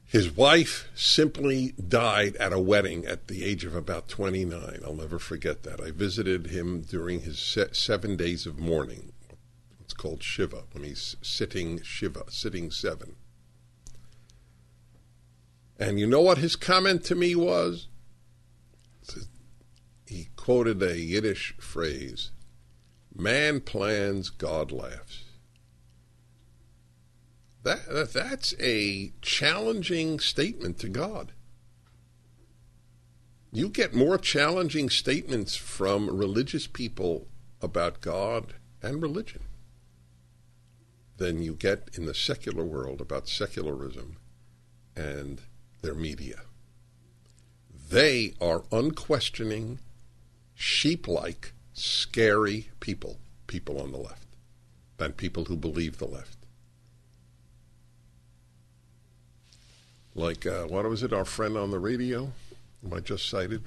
His 0.04 0.34
wife 0.34 0.90
simply 0.94 1.72
died 1.72 2.34
at 2.36 2.52
a 2.52 2.58
wedding 2.58 3.06
at 3.06 3.28
the 3.28 3.44
age 3.44 3.64
of 3.64 3.76
about 3.76 4.08
29. 4.08 4.80
I'll 4.84 4.94
never 4.94 5.20
forget 5.20 5.62
that. 5.62 5.80
I 5.80 5.92
visited 5.92 6.48
him 6.48 6.80
during 6.80 7.20
his 7.20 7.38
seven 7.72 8.16
days 8.16 8.44
of 8.44 8.58
mourning. 8.58 9.12
It's 9.80 9.94
called 9.94 10.22
Shiva. 10.22 10.64
when 10.72 10.82
he's 10.82 11.16
sitting 11.22 11.80
Shiva, 11.82 12.24
sitting 12.28 12.72
seven. 12.72 13.14
And 15.78 16.00
you 16.00 16.06
know 16.06 16.20
what 16.20 16.38
his 16.38 16.56
comment 16.56 17.04
to 17.04 17.14
me 17.14 17.34
was? 17.36 17.86
He 20.06 20.28
quoted 20.34 20.82
a 20.82 20.98
Yiddish 20.98 21.54
phrase 21.60 22.32
Man 23.14 23.60
plans, 23.60 24.28
God 24.28 24.72
laughs. 24.72 25.19
That, 27.62 28.12
that's 28.12 28.54
a 28.58 29.12
challenging 29.20 30.18
statement 30.18 30.78
to 30.78 30.88
God. 30.88 31.32
You 33.52 33.68
get 33.68 33.94
more 33.94 34.16
challenging 34.16 34.88
statements 34.88 35.56
from 35.56 36.16
religious 36.16 36.66
people 36.66 37.26
about 37.60 38.00
God 38.00 38.54
and 38.82 39.02
religion 39.02 39.42
than 41.18 41.42
you 41.42 41.54
get 41.54 41.90
in 41.94 42.06
the 42.06 42.14
secular 42.14 42.64
world 42.64 43.00
about 43.00 43.28
secularism 43.28 44.16
and 44.96 45.42
their 45.82 45.94
media. 45.94 46.42
They 47.90 48.34
are 48.40 48.64
unquestioning, 48.72 49.80
sheep 50.54 51.06
like, 51.06 51.52
scary 51.74 52.70
people, 52.80 53.18
people 53.48 53.80
on 53.80 53.92
the 53.92 53.98
left, 53.98 54.28
than 54.96 55.12
people 55.12 55.46
who 55.46 55.56
believe 55.56 55.98
the 55.98 56.06
left. 56.06 56.39
Like, 60.14 60.46
uh, 60.46 60.64
what 60.64 60.88
was 60.88 61.02
it, 61.02 61.12
our 61.12 61.24
friend 61.24 61.56
on 61.56 61.70
the 61.70 61.78
radio, 61.78 62.32
whom 62.82 62.94
I 62.94 63.00
just 63.00 63.28
cited? 63.28 63.62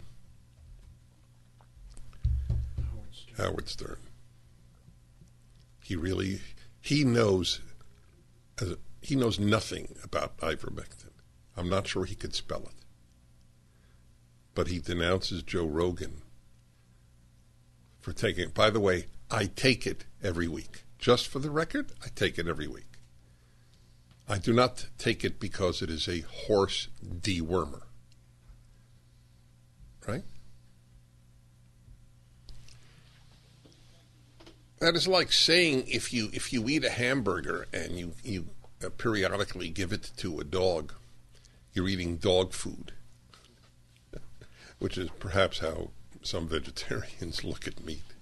Howard 2.78 3.14
Stern. 3.14 3.46
Howard 3.46 3.70
Stern. 3.70 3.98
He 5.84 5.96
really, 5.96 6.42
he 6.82 7.04
knows, 7.04 7.62
a, 8.60 8.78
he 9.02 9.16
knows 9.16 9.40
nothing 9.40 9.96
about 10.04 10.38
ivermectin. 10.38 11.12
I'm 11.56 11.70
not 11.70 11.88
sure 11.88 12.06
he 12.06 12.16
could 12.16 12.36
spell 12.36 12.64
it. 12.64 12.84
But 14.56 14.68
he 14.68 14.80
denounces 14.80 15.44
Joe 15.44 15.66
Rogan 15.66 16.22
for 18.02 18.12
taking 18.12 18.46
it. 18.46 18.54
By 18.54 18.70
the 18.70 18.80
way, 18.80 19.06
I 19.32 19.46
take 19.46 19.88
it 19.88 20.06
every 20.22 20.48
week. 20.48 20.84
Just 21.00 21.28
for 21.28 21.40
the 21.40 21.50
record, 21.50 21.92
I 22.04 22.10
take 22.14 22.38
it 22.38 22.48
every 22.48 22.68
week. 22.68 22.93
I 24.28 24.38
do 24.38 24.54
not 24.54 24.88
take 24.98 25.24
it 25.24 25.40
because 25.40 25.82
it 25.82 25.90
is 25.90 26.08
a 26.08 26.22
horse 26.22 26.88
dewormer. 27.04 27.82
Right? 30.08 30.24
That 34.80 34.96
is 34.96 35.08
like 35.08 35.32
saying 35.32 35.86
if 35.88 36.14
you 36.14 36.30
if 36.34 36.52
you 36.52 36.68
eat 36.68 36.84
a 36.84 36.90
hamburger 36.90 37.68
and 37.74 37.98
you 37.98 38.14
you 38.24 38.48
periodically 38.98 39.70
give 39.70 39.94
it 39.94 40.12
to 40.18 40.40
a 40.40 40.44
dog, 40.44 40.94
you're 41.74 41.88
eating 41.88 42.18
dog 42.18 42.54
food, 42.54 42.92
which 44.80 44.98
is 44.98 45.10
perhaps 45.20 45.60
how 45.60 45.92
some 46.22 46.48
vegetarians 46.48 47.44
look 47.46 47.68
at 47.68 47.86
meat. 47.86 48.13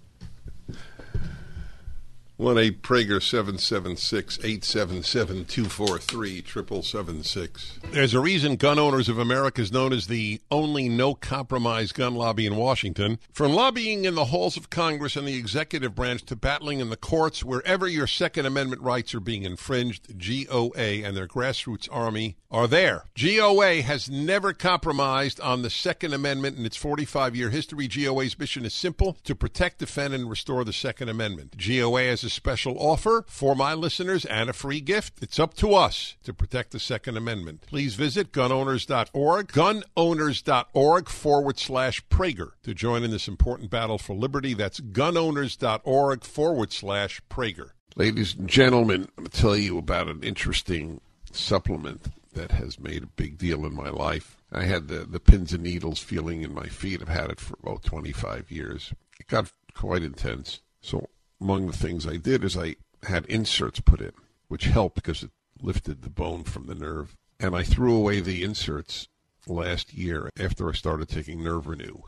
1 2.42 2.58
8 2.58 2.82
Prager 2.82 3.22
776 3.22 4.40
877 4.40 5.46
243 5.46 6.38
7776. 6.38 7.80
There's 7.92 8.16
a 8.16 8.20
reason 8.20 8.56
Gun 8.56 8.80
Owners 8.80 9.08
of 9.10 9.20
America 9.20 9.62
is 9.62 9.72
known 9.72 9.94
as 9.94 10.08
the 10.08 10.42
only 10.50 10.90
no 10.90 11.14
compromise 11.14 11.92
gun 11.92 12.16
lobby 12.16 12.48
in 12.48 12.56
Washington. 12.56 13.20
From 13.32 13.54
lobbying 13.54 14.06
in 14.06 14.16
the 14.16 14.26
halls 14.26 14.58
of 14.58 14.72
Congress 14.72 15.16
and 15.16 15.28
the 15.28 15.38
executive 15.38 15.94
branch 15.94 16.24
to 16.24 16.36
battling 16.36 16.80
in 16.80 16.90
the 16.90 16.98
courts, 16.98 17.44
wherever 17.44 17.88
your 17.88 18.08
Second 18.08 18.48
Amendment 18.48 18.82
rights 18.82 19.14
are 19.14 19.20
being 19.20 19.44
infringed, 19.44 20.18
GOA 20.18 21.06
and 21.06 21.16
their 21.16 21.28
grassroots 21.28 21.88
army 21.92 22.38
are 22.50 22.68
there. 22.68 23.06
GOA 23.16 23.84
has 23.84 24.10
never 24.10 24.52
compromised 24.52 25.40
on 25.42 25.62
the 25.62 25.70
Second 25.70 26.16
Amendment 26.16 26.58
in 26.58 26.66
its 26.66 26.76
45 26.76 27.36
year 27.36 27.52
history. 27.52 27.88
GOA's 27.88 28.40
mission 28.40 28.66
is 28.66 28.74
simple 28.74 29.16
to 29.26 29.36
protect, 29.36 29.78
defend, 29.78 30.16
and 30.16 30.28
restore 30.28 30.64
the 30.64 30.74
Second 30.74 31.08
Amendment. 31.08 31.56
GOA 31.56 32.06
has 32.06 32.24
a 32.24 32.31
special 32.32 32.78
offer 32.80 33.26
for 33.28 33.56
my 33.56 33.74
listeners 33.74 34.26
and 34.26 34.50
a 34.50 34.54
free 34.54 34.82
gift. 34.82 35.22
It's 35.22 35.40
up 35.40 35.54
to 35.56 35.74
us 35.74 36.16
to 36.24 36.34
protect 36.34 36.72
the 36.72 36.80
Second 36.80 37.18
Amendment. 37.18 37.62
Please 37.68 37.96
visit 37.96 38.32
gunowners.org, 38.32 39.48
gunowners.org 39.52 41.10
forward 41.10 41.60
slash 41.60 42.06
Prager 42.08 42.52
to 42.64 42.74
join 42.74 43.04
in 43.04 43.12
this 43.12 43.28
important 43.28 43.70
battle 43.70 43.98
for 43.98 44.16
liberty. 44.16 44.54
That's 44.54 44.80
gunowners.org 44.80 46.24
forward 46.24 46.74
slash 46.74 47.22
Prager. 47.30 47.72
Ladies 47.96 48.36
and 48.36 48.48
gentlemen, 48.48 49.08
I'm 49.18 49.26
going 49.26 49.30
to 49.30 49.42
tell 49.42 49.56
you 49.56 49.78
about 49.78 50.08
an 50.08 50.24
interesting 50.24 51.02
supplement 51.32 52.08
that 52.34 52.52
has 52.52 52.80
made 52.80 53.04
a 53.04 53.08
big 53.08 53.38
deal 53.38 53.66
in 53.66 53.76
my 53.76 53.90
life. 53.90 54.38
I 54.52 54.64
had 54.64 54.88
the, 54.88 55.00
the 55.00 55.20
pins 55.20 55.54
and 55.54 55.64
needles 55.64 56.00
feeling 56.00 56.42
in 56.42 56.54
my 56.54 56.68
feet. 56.68 57.02
I've 57.02 57.08
had 57.08 57.30
it 57.30 57.40
for 57.40 57.58
about 57.62 57.84
25 57.84 58.52
years. 58.52 58.94
It 59.20 59.28
got 59.28 59.52
quite 59.74 60.04
intense. 60.04 60.62
So 60.82 61.10
among 61.42 61.68
the 61.68 61.78
things 61.78 62.08
I 62.08 62.18
did 62.18 62.44
is 62.44 62.56
I 62.56 62.76
had 63.04 63.26
inserts 63.26 63.80
put 63.82 64.00
in, 64.00 64.14
which 64.48 64.66
helped 64.66 64.96
because 64.96 65.24
it 65.24 65.32
lifted 65.60 66.02
the 66.02 66.10
bone 66.10 66.44
from 66.44 66.68
the 66.68 66.76
nerve. 66.76 67.18
And 67.40 67.56
I 67.56 67.64
threw 67.64 67.96
away 67.96 68.20
the 68.20 68.44
inserts 68.44 69.08
last 69.48 69.94
year 69.94 70.30
after 70.40 70.70
I 70.70 70.74
started 70.74 71.10
taking 71.10 71.44
Nerve 71.44 71.68
Renew. 71.68 72.04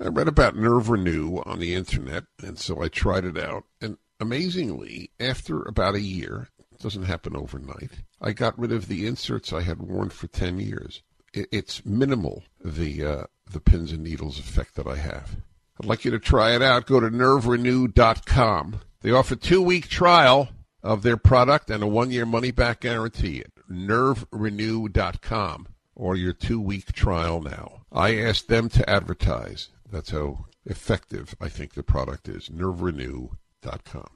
I 0.00 0.08
read 0.08 0.26
about 0.26 0.56
Nerve 0.56 0.90
Renew 0.90 1.38
on 1.46 1.60
the 1.60 1.74
internet, 1.74 2.24
and 2.42 2.58
so 2.58 2.82
I 2.82 2.88
tried 2.88 3.24
it 3.24 3.38
out. 3.38 3.64
And 3.80 3.98
amazingly, 4.18 5.10
after 5.20 5.62
about 5.62 5.94
a 5.94 6.00
year, 6.00 6.48
it 6.72 6.80
doesn't 6.80 7.04
happen 7.04 7.36
overnight, 7.36 7.92
I 8.20 8.32
got 8.32 8.58
rid 8.58 8.72
of 8.72 8.88
the 8.88 9.06
inserts 9.06 9.52
I 9.52 9.60
had 9.60 9.80
worn 9.80 10.10
for 10.10 10.26
10 10.26 10.58
years. 10.58 11.02
It's 11.32 11.86
minimal, 11.86 12.42
the, 12.62 13.04
uh, 13.04 13.24
the 13.50 13.60
pins 13.60 13.92
and 13.92 14.02
needles 14.02 14.38
effect 14.38 14.74
that 14.74 14.86
I 14.88 14.96
have. 14.96 15.36
I'd 15.80 15.86
like 15.86 16.04
you 16.04 16.10
to 16.10 16.18
try 16.18 16.54
it 16.54 16.62
out. 16.62 16.86
Go 16.86 17.00
to 17.00 17.08
nerverenew.com. 17.08 18.80
They 19.00 19.10
offer 19.10 19.36
two 19.36 19.62
week 19.62 19.88
trial 19.88 20.50
of 20.82 21.02
their 21.02 21.16
product 21.16 21.70
and 21.70 21.82
a 21.82 21.86
one 21.86 22.10
year 22.10 22.26
money 22.26 22.50
back 22.50 22.80
guarantee. 22.80 23.44
Nerverenew.com 23.70 25.68
or 25.94 26.16
your 26.16 26.32
two 26.32 26.60
week 26.60 26.92
trial 26.92 27.40
now. 27.40 27.82
I 27.90 28.16
asked 28.16 28.48
them 28.48 28.68
to 28.70 28.88
advertise. 28.88 29.68
That's 29.90 30.10
how 30.10 30.46
effective 30.64 31.34
I 31.40 31.48
think 31.48 31.74
the 31.74 31.82
product 31.82 32.28
is. 32.28 32.48
Nerverenew.com. 32.48 34.08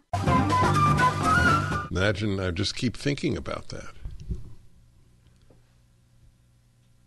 Imagine, 1.91 2.41
I 2.41 2.51
just 2.51 2.75
keep 2.77 2.97
thinking 2.97 3.37
about 3.37 3.69
that. 3.69 3.93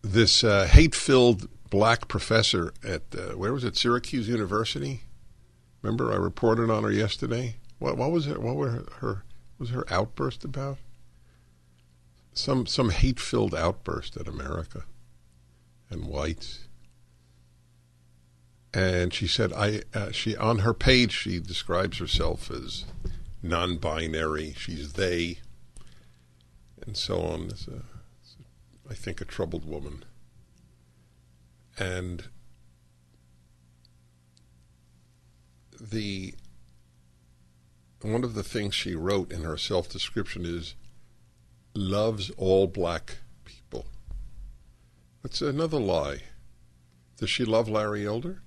This 0.02 0.44
uh, 0.44 0.66
hate 0.66 0.96
filled 0.96 1.50
black 1.70 2.08
professor 2.08 2.74
at 2.84 3.04
uh, 3.14 3.38
where 3.38 3.54
was 3.54 3.64
it 3.64 3.78
Syracuse 3.78 4.28
University. 4.28 5.02
Remember, 5.82 6.12
I 6.12 6.16
reported 6.16 6.70
on 6.70 6.84
her 6.84 6.92
yesterday. 6.92 7.56
What 7.80 7.98
what 7.98 8.12
was 8.12 8.28
it? 8.28 8.42
What 8.42 8.56
were 8.56 8.70
her, 8.70 8.86
her 9.00 9.24
was 9.58 9.70
her 9.70 9.86
outburst 9.92 10.44
about? 10.44 10.78
Some 12.34 12.66
some 12.66 12.90
hate 12.90 13.20
filled 13.20 13.56
outburst 13.56 14.18
at 14.18 14.28
America 14.28 14.86
and 15.90 16.06
whites. 16.06 16.68
And 18.74 19.14
she 19.14 19.28
said, 19.28 19.54
"I." 19.54 19.82
Uh, 19.94 20.12
she 20.12 20.36
on 20.36 20.60
her 20.60 20.74
page 20.74 21.12
she 21.12 21.40
describes 21.40 21.98
herself 21.98 22.52
as 22.52 22.86
non-binary. 23.42 24.54
She's 24.58 24.94
they, 24.94 25.40
and 26.86 26.96
so 26.96 27.22
on. 27.22 27.46
It's 27.46 27.68
a, 27.68 27.84
it's 28.22 28.36
a, 28.40 28.92
I 28.92 28.94
think 28.94 29.22
a 29.22 29.26
troubled 29.26 29.66
woman. 29.66 30.04
And 31.80 32.26
the 35.80 36.36
one 38.02 38.24
of 38.24 38.34
the 38.34 38.44
things 38.44 38.76
she 38.76 38.96
wrote 38.96 39.32
in 39.32 39.44
her 39.44 39.58
self 39.58 39.89
description 39.89 40.46
is 40.46 40.76
loves 41.74 42.30
all 42.32 42.68
black 42.68 43.18
people. 43.46 43.86
That's 45.24 45.42
another 45.42 45.80
lie. 45.80 46.24
Does 47.18 47.30
she 47.30 47.46
love 47.46 47.70
Larry 47.70 48.06
Elder? 48.06 48.42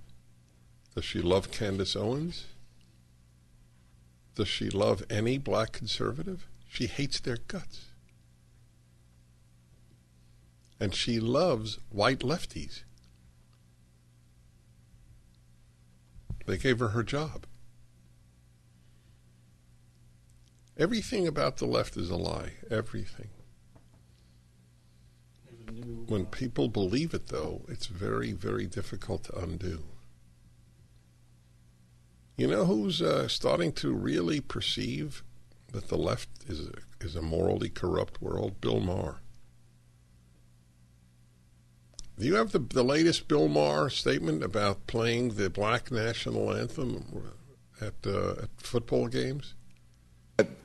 Does 0.94 1.04
she 1.04 1.20
love 1.20 1.50
Candace 1.50 1.96
Owens? 1.96 2.46
Does 4.34 4.48
she 4.48 4.70
love 4.70 5.02
any 5.10 5.38
black 5.38 5.72
conservative? 5.72 6.46
She 6.68 6.86
hates 6.86 7.20
their 7.20 7.36
guts. 7.36 7.86
And 10.80 10.94
she 10.94 11.20
loves 11.20 11.78
white 11.90 12.20
lefties. 12.20 12.82
They 16.46 16.58
gave 16.58 16.78
her 16.78 16.88
her 16.88 17.02
job. 17.02 17.46
Everything 20.76 21.26
about 21.26 21.58
the 21.58 21.66
left 21.66 21.96
is 21.96 22.10
a 22.10 22.16
lie. 22.16 22.54
Everything. 22.70 23.28
When 26.06 26.26
people 26.26 26.68
believe 26.68 27.14
it, 27.14 27.28
though, 27.28 27.62
it's 27.68 27.86
very, 27.86 28.32
very 28.32 28.66
difficult 28.66 29.24
to 29.24 29.38
undo. 29.38 29.84
You 32.36 32.48
know 32.48 32.64
who's 32.64 33.00
uh, 33.00 33.28
starting 33.28 33.72
to 33.74 33.92
really 33.92 34.40
perceive 34.40 35.22
that 35.72 35.88
the 35.88 35.96
left 35.96 36.28
is 36.48 36.68
a, 36.68 36.72
is 37.04 37.14
a 37.14 37.22
morally 37.22 37.68
corrupt 37.68 38.20
world? 38.20 38.60
Bill 38.60 38.80
Maher. 38.80 39.20
Do 42.22 42.28
you 42.28 42.36
have 42.36 42.52
the, 42.52 42.60
the 42.60 42.84
latest 42.84 43.26
Bill 43.26 43.48
Maher 43.48 43.90
statement 43.90 44.44
about 44.44 44.86
playing 44.86 45.30
the 45.30 45.50
black 45.50 45.90
national 45.90 46.54
anthem 46.54 47.34
at, 47.80 47.94
uh, 48.06 48.42
at 48.42 48.48
football 48.58 49.08
games? 49.08 49.54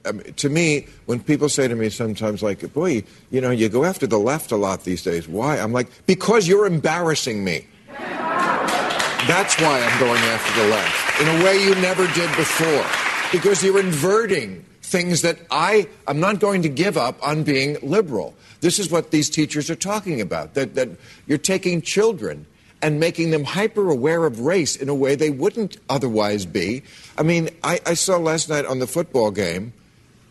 Um, 0.06 0.22
to 0.36 0.50
me, 0.50 0.86
when 1.08 1.20
people 1.20 1.50
say 1.50 1.68
to 1.68 1.76
me 1.76 1.90
sometimes, 1.90 2.44
like, 2.44 2.72
boy, 2.74 3.02
you 3.32 3.42
know, 3.42 3.50
you 3.50 3.70
go 3.70 3.86
after 3.86 4.06
the 4.06 4.20
left 4.20 4.52
a 4.52 4.56
lot 4.56 4.84
these 4.84 5.02
days. 5.02 5.28
Why? 5.28 5.58
I'm 5.58 5.74
like, 5.74 5.90
because 6.06 6.48
you're 6.48 6.68
embarrassing 6.68 7.44
me. 7.44 7.66
That's 7.88 9.60
why 9.60 9.82
I'm 9.82 10.00
going 10.00 10.22
after 10.22 10.62
the 10.62 10.68
left 10.68 11.22
in 11.22 11.28
a 11.28 11.44
way 11.44 11.64
you 11.64 11.74
never 11.82 12.06
did 12.14 12.30
before. 12.36 12.86
Because 13.32 13.64
you're 13.64 13.80
inverting 13.80 14.64
things 14.88 15.22
that 15.22 15.38
I, 15.52 15.88
I'm 16.08 16.20
not 16.20 16.40
going 16.40 16.62
to 16.62 16.70
give 16.70 16.98
up 16.98 17.22
on 17.22 17.44
being 17.44 17.78
liberal. 17.82 18.34
This 18.62 18.80
is 18.80 18.90
what 18.90 19.12
these 19.12 19.30
teachers 19.30 19.70
are 19.70 19.76
talking 19.76 20.22
about 20.22 20.54
that, 20.54 20.76
that 20.76 20.90
you're 21.28 21.38
taking 21.38 21.82
children 21.82 22.46
and 22.82 23.00
making 23.00 23.32
them 23.32 23.44
hyper 23.44 23.90
aware 23.90 24.26
of 24.26 24.40
race 24.40 24.76
in 24.76 24.88
a 24.88 24.96
way 24.96 25.16
they 25.16 25.30
wouldn't 25.30 25.78
otherwise 25.90 26.46
be. 26.46 26.84
I 27.18 27.24
mean, 27.24 27.50
I, 27.64 27.80
I 27.86 27.96
saw 27.96 28.18
last 28.18 28.50
night 28.50 28.66
on 28.66 28.80
the 28.80 28.88
football 28.88 29.32
game 29.32 29.74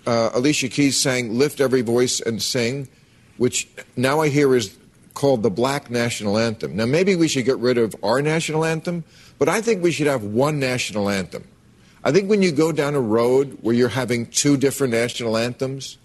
uh, 0.07 0.31
Alicia 0.33 0.69
Keys 0.69 1.01
sang 1.01 1.37
Lift 1.37 1.61
Every 1.61 1.83
Voice 1.83 2.21
and 2.21 2.41
Sing, 2.41 2.89
which 3.37 3.69
now 3.97 4.21
I 4.21 4.29
hear 4.29 4.55
is 4.55 4.77
called 5.15 5.43
the 5.43 5.51
Black 5.51 5.91
National 5.91 6.39
Anthem. 6.39 6.77
Now, 6.77 6.87
maybe 6.87 7.17
we 7.17 7.29
should 7.29 7.45
get 7.45 7.59
rid 7.59 7.77
of 7.77 7.95
our 8.03 8.23
national 8.23 8.65
anthem, 8.65 9.05
but 9.39 9.49
I 9.49 9.61
think 9.61 9.83
we 9.83 9.91
should 9.91 10.07
have 10.07 10.23
one 10.23 10.61
national 10.61 11.11
anthem. 11.11 11.45
I 12.07 12.13
think 12.13 12.31
when 12.31 12.41
you 12.41 12.53
go 12.53 12.71
down 12.71 12.95
a 12.95 13.01
road 13.01 13.59
where 13.63 13.75
you're 13.75 13.89
having 13.89 14.27
two 14.27 14.57
different 14.57 14.93
national 14.93 15.37
anthems, 15.37 15.99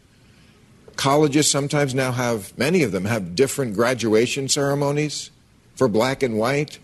colleges 0.95 1.47
sometimes 1.47 1.93
now 1.93 2.11
have, 2.11 2.57
many 2.57 2.81
of 2.81 2.91
them 2.91 3.05
have 3.05 3.35
different 3.35 3.75
graduation 3.75 4.49
ceremonies 4.49 5.29
for 5.75 5.87
black 5.87 6.23
and 6.23 6.39
white, 6.39 6.79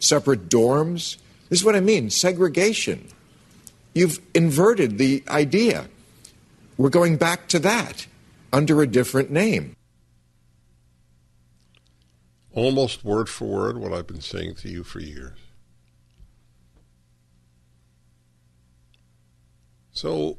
separate 0.00 0.48
dorms. 0.48 1.16
This 1.48 1.60
is 1.60 1.64
what 1.64 1.76
I 1.76 1.80
mean 1.80 2.10
segregation. 2.10 3.06
You've 3.94 4.18
inverted 4.34 4.98
the 4.98 5.22
idea. 5.28 5.86
We're 6.76 6.90
going 6.90 7.18
back 7.18 7.46
to 7.50 7.60
that 7.60 8.08
under 8.52 8.82
a 8.82 8.86
different 8.88 9.30
name. 9.30 9.76
Almost 12.52 13.04
word 13.04 13.28
for 13.28 13.44
word 13.44 13.78
what 13.78 13.92
I've 13.92 14.08
been 14.08 14.20
saying 14.20 14.56
to 14.56 14.68
you 14.68 14.82
for 14.82 14.98
years. 14.98 15.38
So, 19.92 20.38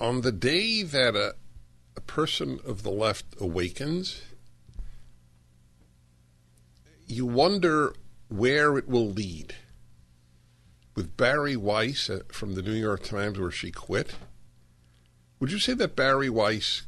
on 0.00 0.22
the 0.22 0.32
day 0.32 0.82
that 0.82 1.14
a, 1.14 1.34
a 1.96 2.00
person 2.00 2.60
of 2.64 2.82
the 2.82 2.90
left 2.90 3.26
awakens, 3.40 4.22
you 7.06 7.26
wonder 7.26 7.94
where 8.28 8.78
it 8.78 8.88
will 8.88 9.08
lead. 9.08 9.54
With 10.94 11.16
Bari 11.16 11.56
Weiss 11.56 12.10
uh, 12.10 12.20
from 12.28 12.54
the 12.54 12.62
New 12.62 12.72
York 12.72 13.04
Times, 13.04 13.38
where 13.38 13.52
she 13.52 13.70
quit, 13.70 14.16
would 15.38 15.52
you 15.52 15.58
say 15.58 15.74
that 15.74 15.94
Bari 15.94 16.28
Weiss 16.28 16.82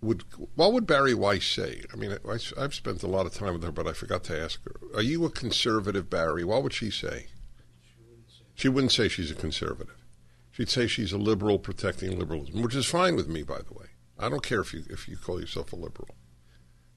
would? 0.00 0.22
What 0.54 0.72
would 0.72 0.86
Bari 0.86 1.14
Weiss 1.14 1.44
say? 1.44 1.82
I 1.92 1.96
mean, 1.96 2.12
I, 2.12 2.38
I've 2.56 2.74
spent 2.74 3.02
a 3.02 3.08
lot 3.08 3.26
of 3.26 3.34
time 3.34 3.54
with 3.54 3.64
her, 3.64 3.72
but 3.72 3.88
I 3.88 3.92
forgot 3.94 4.22
to 4.24 4.40
ask 4.40 4.60
her. 4.64 4.76
Are 4.94 5.02
you 5.02 5.24
a 5.24 5.30
conservative, 5.30 6.08
Bari? 6.08 6.44
What 6.44 6.62
would 6.62 6.72
she 6.72 6.90
say? 6.90 7.26
She 8.54 8.68
wouldn't 8.68 8.92
say 8.92 9.08
she's 9.08 9.30
a 9.30 9.36
conservative. 9.36 9.97
She'd 10.58 10.68
say 10.68 10.88
she's 10.88 11.12
a 11.12 11.18
liberal 11.18 11.60
protecting 11.60 12.18
liberalism, 12.18 12.62
which 12.62 12.74
is 12.74 12.84
fine 12.84 13.14
with 13.14 13.28
me, 13.28 13.44
by 13.44 13.58
the 13.58 13.72
way. 13.74 13.86
I 14.18 14.28
don't 14.28 14.42
care 14.42 14.60
if 14.60 14.74
you 14.74 14.82
if 14.90 15.06
you 15.06 15.16
call 15.16 15.38
yourself 15.38 15.72
a 15.72 15.76
liberal. 15.76 16.16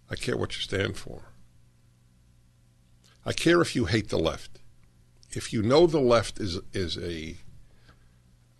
I 0.10 0.16
care 0.16 0.36
what 0.36 0.56
you 0.56 0.64
stand 0.64 0.98
for. 0.98 1.26
I 3.24 3.34
care 3.34 3.62
if 3.62 3.76
you 3.76 3.86
hate 3.86 4.10
the 4.10 4.18
left. 4.18 4.62
If 5.30 5.54
you 5.54 5.62
know 5.62 5.86
the 5.86 6.00
left 6.00 6.40
is 6.40 6.60
is 6.74 6.98
a 6.98 7.38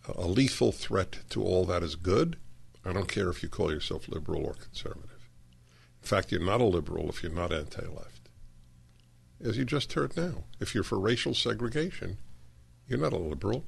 a 0.06 0.28
lethal 0.28 0.70
threat 0.70 1.18
to 1.30 1.42
all 1.42 1.64
that 1.64 1.82
is 1.82 1.96
good, 1.96 2.36
I 2.84 2.92
don't 2.92 3.08
care 3.08 3.28
if 3.28 3.42
you 3.42 3.48
call 3.48 3.72
yourself 3.72 4.06
liberal 4.06 4.44
or 4.44 4.54
conservative. 4.54 5.28
In 6.00 6.06
fact, 6.06 6.30
you're 6.30 6.40
not 6.46 6.60
a 6.60 6.64
liberal 6.64 7.08
if 7.08 7.24
you're 7.24 7.32
not 7.32 7.52
anti-left. 7.52 8.30
As 9.40 9.58
you 9.58 9.64
just 9.64 9.94
heard 9.94 10.16
now, 10.16 10.44
if 10.60 10.76
you're 10.76 10.84
for 10.84 11.00
racial 11.00 11.34
segregation, 11.34 12.18
you're 12.86 13.00
not 13.00 13.12
a 13.12 13.18
liberal. 13.18 13.64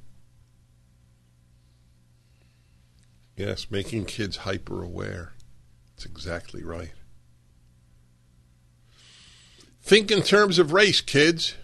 Yes, 3.37 3.71
making 3.71 4.05
kids 4.05 4.39
hyper 4.39 4.83
aware. 4.83 5.33
That's 5.91 6.07
exactly 6.07 6.63
right. 6.63 6.93
Think 9.83 10.11
in 10.11 10.23
terms 10.23 10.59
of 10.59 10.73
race, 10.73 11.01
kids. 11.01 11.57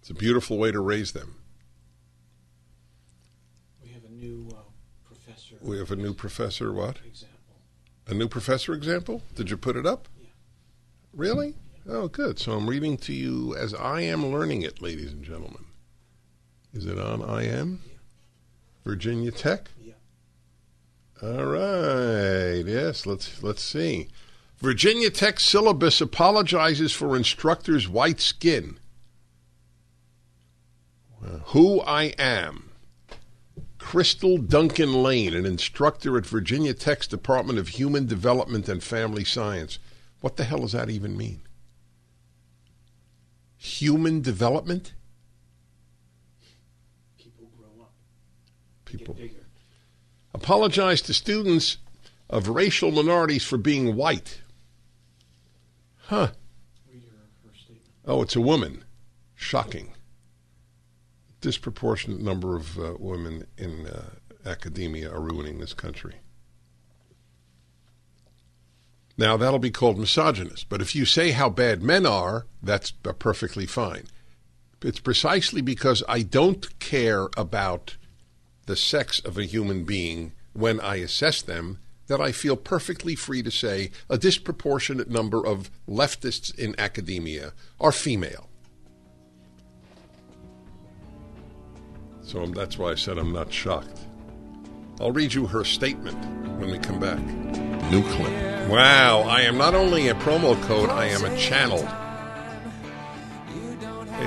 It's 0.00 0.10
a 0.10 0.14
beautiful 0.14 0.58
way 0.58 0.72
to 0.72 0.80
raise 0.80 1.12
them. 1.12 1.36
We 3.82 3.90
have 3.90 4.04
a 4.04 4.08
new 4.08 4.48
uh, 4.50 4.62
professor. 5.04 5.56
We 5.60 5.78
have 5.78 5.90
a 5.90 5.96
new 5.96 6.14
professor, 6.14 6.72
what? 6.72 6.98
Example. 7.06 7.56
A 8.08 8.14
new 8.14 8.26
professor 8.26 8.72
example? 8.72 9.22
Did 9.36 9.50
you 9.50 9.56
put 9.56 9.76
it 9.76 9.86
up? 9.86 10.08
Yeah. 10.20 10.30
Really? 11.12 11.54
Oh, 11.88 12.08
good. 12.08 12.38
So 12.38 12.52
I'm 12.52 12.68
reading 12.68 12.96
to 12.98 13.12
you 13.12 13.54
as 13.54 13.74
I 13.74 14.00
am 14.00 14.26
learning 14.32 14.62
it, 14.62 14.82
ladies 14.82 15.12
and 15.12 15.22
gentlemen. 15.22 15.66
Is 16.72 16.86
it 16.86 16.98
on 16.98 17.22
I 17.22 17.44
am? 17.46 17.80
Virginia 18.84 19.30
Tech? 19.30 19.70
All 21.22 21.44
right. 21.44 22.62
Yes, 22.66 23.04
let's 23.04 23.42
let's 23.42 23.62
see. 23.62 24.08
Virginia 24.58 25.10
Tech 25.10 25.40
syllabus 25.40 26.00
apologizes 26.00 26.92
for 26.92 27.16
instructors' 27.16 27.88
white 27.88 28.20
skin. 28.20 28.78
Who 31.46 31.80
I 31.80 32.14
am. 32.18 32.70
Crystal 33.78 34.38
Duncan 34.38 35.02
Lane, 35.02 35.34
an 35.34 35.44
instructor 35.44 36.16
at 36.16 36.26
Virginia 36.26 36.72
Tech's 36.74 37.06
Department 37.06 37.58
of 37.58 37.68
Human 37.68 38.06
Development 38.06 38.68
and 38.68 38.82
Family 38.82 39.24
Science. 39.24 39.78
What 40.20 40.36
the 40.36 40.44
hell 40.44 40.60
does 40.60 40.72
that 40.72 40.90
even 40.90 41.16
mean? 41.16 41.40
Human 43.56 44.20
development? 44.20 44.92
People 47.18 47.50
grow 47.58 47.82
up. 47.82 47.92
People. 48.84 49.16
Apologize 50.42 51.02
to 51.02 51.12
students 51.12 51.76
of 52.30 52.48
racial 52.48 52.90
minorities 52.90 53.44
for 53.44 53.58
being 53.58 53.94
white. 53.94 54.40
Huh. 56.06 56.28
Oh, 58.06 58.22
it's 58.22 58.36
a 58.36 58.40
woman. 58.40 58.84
Shocking. 59.34 59.92
Disproportionate 61.42 62.22
number 62.22 62.56
of 62.56 62.78
uh, 62.78 62.94
women 62.98 63.46
in 63.58 63.86
uh, 63.86 64.04
academia 64.46 65.12
are 65.12 65.20
ruining 65.20 65.58
this 65.58 65.74
country. 65.74 66.14
Now, 69.18 69.36
that'll 69.36 69.58
be 69.58 69.70
called 69.70 69.98
misogynist, 69.98 70.70
but 70.70 70.80
if 70.80 70.94
you 70.94 71.04
say 71.04 71.32
how 71.32 71.50
bad 71.50 71.82
men 71.82 72.06
are, 72.06 72.46
that's 72.62 72.94
uh, 73.04 73.12
perfectly 73.12 73.66
fine. 73.66 74.04
It's 74.80 75.00
precisely 75.00 75.60
because 75.60 76.02
I 76.08 76.22
don't 76.22 76.78
care 76.78 77.28
about 77.36 77.98
the 78.70 78.76
sex 78.76 79.18
of 79.18 79.36
a 79.36 79.44
human 79.44 79.82
being 79.82 80.30
when 80.52 80.78
I 80.78 80.94
assess 80.98 81.42
them 81.42 81.80
that 82.06 82.20
I 82.20 82.30
feel 82.30 82.54
perfectly 82.54 83.16
free 83.16 83.42
to 83.42 83.50
say 83.50 83.90
a 84.08 84.16
disproportionate 84.16 85.10
number 85.10 85.44
of 85.44 85.72
leftists 85.88 86.56
in 86.56 86.78
academia 86.78 87.52
are 87.80 87.90
female. 87.90 88.48
So 92.22 92.46
that's 92.46 92.78
why 92.78 92.92
I 92.92 92.94
said 92.94 93.18
I'm 93.18 93.32
not 93.32 93.52
shocked. 93.52 94.06
I'll 95.00 95.10
read 95.10 95.34
you 95.34 95.46
her 95.46 95.64
statement 95.64 96.24
when 96.60 96.70
we 96.70 96.78
come 96.78 97.00
back. 97.00 97.18
New 97.90 98.04
clip. 98.04 98.68
Wow, 98.68 99.22
I 99.22 99.40
am 99.40 99.58
not 99.58 99.74
only 99.74 100.06
a 100.06 100.14
promo 100.14 100.54
code, 100.62 100.90
I 100.90 101.06
am 101.06 101.24
a 101.24 101.36
channel. 101.36 101.84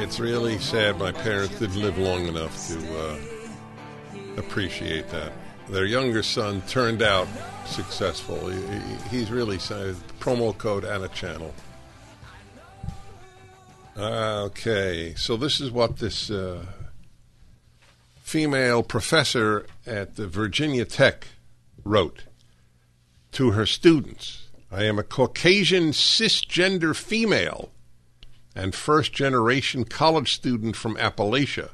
It's 0.02 0.20
really 0.20 0.60
sad 0.60 1.00
my 1.00 1.14
parents 1.14 1.58
didn't 1.60 1.82
live 1.82 1.98
long 1.98 2.28
enough 2.28 2.68
to 2.68 3.00
uh, 3.00 3.18
appreciate 4.38 5.10
that. 5.10 5.32
Their 5.70 5.86
younger 5.86 6.24
son 6.24 6.62
turned 6.68 7.02
out 7.02 7.28
successful. 7.66 8.50
He, 8.50 8.60
he- 8.62 9.18
he's 9.20 9.32
really 9.32 9.56
a 9.58 9.96
promo 10.20 10.58
code 10.58 10.84
and 10.84 11.04
a 11.04 11.08
channel. 11.10 11.54
Okay, 13.96 15.14
so 15.16 15.38
this 15.38 15.62
is 15.62 15.70
what 15.72 15.98
this 15.98 16.32
uh, 16.32 16.66
female 18.22 18.82
professor 18.82 19.68
at 19.86 20.16
the 20.16 20.28
Virginia 20.28 20.84
Tech 20.84 21.28
wrote 21.84 22.24
to 23.34 23.52
her 23.52 23.66
students. 23.68 24.48
I 24.72 24.86
am 24.86 24.98
a 24.98 25.04
Caucasian 25.04 25.92
cisgender 25.92 26.96
female 26.96 27.70
and 28.56 28.74
first 28.74 29.14
generation 29.14 29.84
college 29.86 30.34
student 30.34 30.76
from 30.76 30.96
Appalachia 30.96 31.70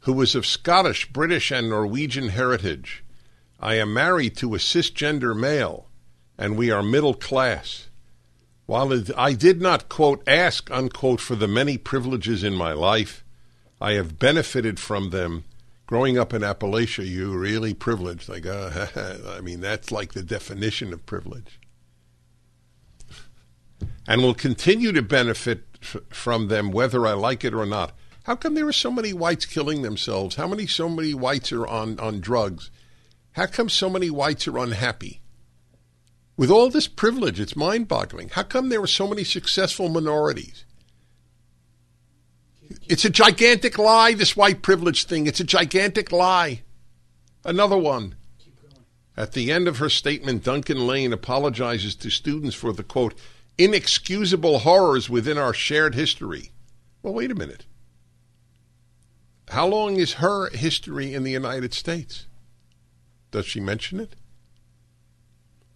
who 0.00 0.20
is 0.22 0.34
of 0.34 0.46
Scottish, 0.46 1.12
British, 1.12 1.50
and 1.50 1.68
Norwegian 1.68 2.28
heritage. 2.28 3.04
I 3.58 3.74
am 3.74 3.92
married 3.92 4.36
to 4.38 4.54
a 4.54 4.58
cisgender 4.58 5.38
male, 5.38 5.88
and 6.38 6.56
we 6.56 6.70
are 6.70 6.82
middle 6.82 7.14
class. 7.14 7.88
While 8.66 9.02
I 9.16 9.34
did 9.34 9.60
not, 9.60 9.88
quote, 9.88 10.22
ask, 10.26 10.70
unquote, 10.70 11.20
for 11.20 11.34
the 11.34 11.48
many 11.48 11.76
privileges 11.76 12.42
in 12.42 12.54
my 12.54 12.72
life, 12.72 13.24
I 13.80 13.92
have 13.92 14.18
benefited 14.18 14.78
from 14.78 15.10
them. 15.10 15.44
Growing 15.86 16.16
up 16.16 16.32
in 16.32 16.42
Appalachia, 16.42 17.04
you 17.04 17.36
really 17.36 17.74
privileged. 17.74 18.28
Like, 18.28 18.46
uh, 18.46 18.86
I 19.36 19.40
mean, 19.40 19.60
that's 19.60 19.90
like 19.90 20.12
the 20.12 20.22
definition 20.22 20.92
of 20.92 21.04
privilege. 21.04 21.58
And 24.06 24.22
will 24.22 24.34
continue 24.34 24.92
to 24.92 25.02
benefit 25.02 25.64
f- 25.82 25.96
from 26.10 26.48
them 26.48 26.70
whether 26.70 27.06
I 27.06 27.12
like 27.12 27.44
it 27.44 27.54
or 27.54 27.66
not. 27.66 27.92
How 28.24 28.36
come 28.36 28.54
there 28.54 28.68
are 28.68 28.72
so 28.72 28.90
many 28.90 29.12
whites 29.12 29.46
killing 29.46 29.82
themselves? 29.82 30.36
How 30.36 30.46
many 30.46 30.66
so 30.66 30.88
many 30.88 31.14
whites 31.14 31.52
are 31.52 31.66
on, 31.66 31.98
on 31.98 32.20
drugs? 32.20 32.70
How 33.32 33.46
come 33.46 33.68
so 33.68 33.88
many 33.88 34.10
whites 34.10 34.46
are 34.46 34.58
unhappy? 34.58 35.20
With 36.36 36.50
all 36.50 36.70
this 36.70 36.88
privilege, 36.88 37.40
it's 37.40 37.56
mind 37.56 37.88
boggling. 37.88 38.30
How 38.30 38.42
come 38.42 38.68
there 38.68 38.82
are 38.82 38.86
so 38.86 39.06
many 39.06 39.24
successful 39.24 39.88
minorities? 39.88 40.64
It's 42.88 43.04
a 43.04 43.10
gigantic 43.10 43.78
lie, 43.78 44.14
this 44.14 44.36
white 44.36 44.62
privilege 44.62 45.04
thing. 45.04 45.26
It's 45.26 45.40
a 45.40 45.44
gigantic 45.44 46.12
lie. 46.12 46.62
Another 47.44 47.76
one. 47.76 48.16
At 49.16 49.32
the 49.32 49.52
end 49.52 49.68
of 49.68 49.78
her 49.78 49.90
statement, 49.90 50.44
Duncan 50.44 50.86
Lane 50.86 51.12
apologizes 51.12 51.94
to 51.96 52.10
students 52.10 52.54
for 52.54 52.72
the 52.72 52.84
quote, 52.84 53.14
inexcusable 53.58 54.60
horrors 54.60 55.10
within 55.10 55.36
our 55.36 55.52
shared 55.52 55.94
history. 55.94 56.52
Well, 57.02 57.14
wait 57.14 57.30
a 57.30 57.34
minute. 57.34 57.66
How 59.50 59.66
long 59.66 59.96
is 59.96 60.14
her 60.14 60.48
history 60.50 61.12
in 61.12 61.24
the 61.24 61.32
United 61.32 61.74
States? 61.74 62.26
Does 63.32 63.46
she 63.46 63.58
mention 63.60 63.98
it? 63.98 64.14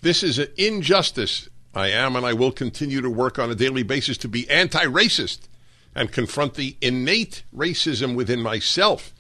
This 0.01 0.23
is 0.23 0.39
an 0.39 0.49
injustice. 0.57 1.49
I 1.75 1.89
am 1.89 2.15
and 2.15 2.25
I 2.25 2.35
will 2.35 2.53
continue 2.53 3.01
to 3.01 3.11
work 3.11 3.37
on 3.39 3.51
a 3.51 3.55
daily 3.57 3.83
basis 3.83 4.17
to 4.19 4.29
be 4.29 4.49
anti 4.49 4.85
racist 4.85 5.49
and 5.93 6.13
confront 6.13 6.55
the 6.55 6.77
innate 6.81 7.43
racism 7.55 8.15
within 8.15 8.41
myself. 8.41 9.13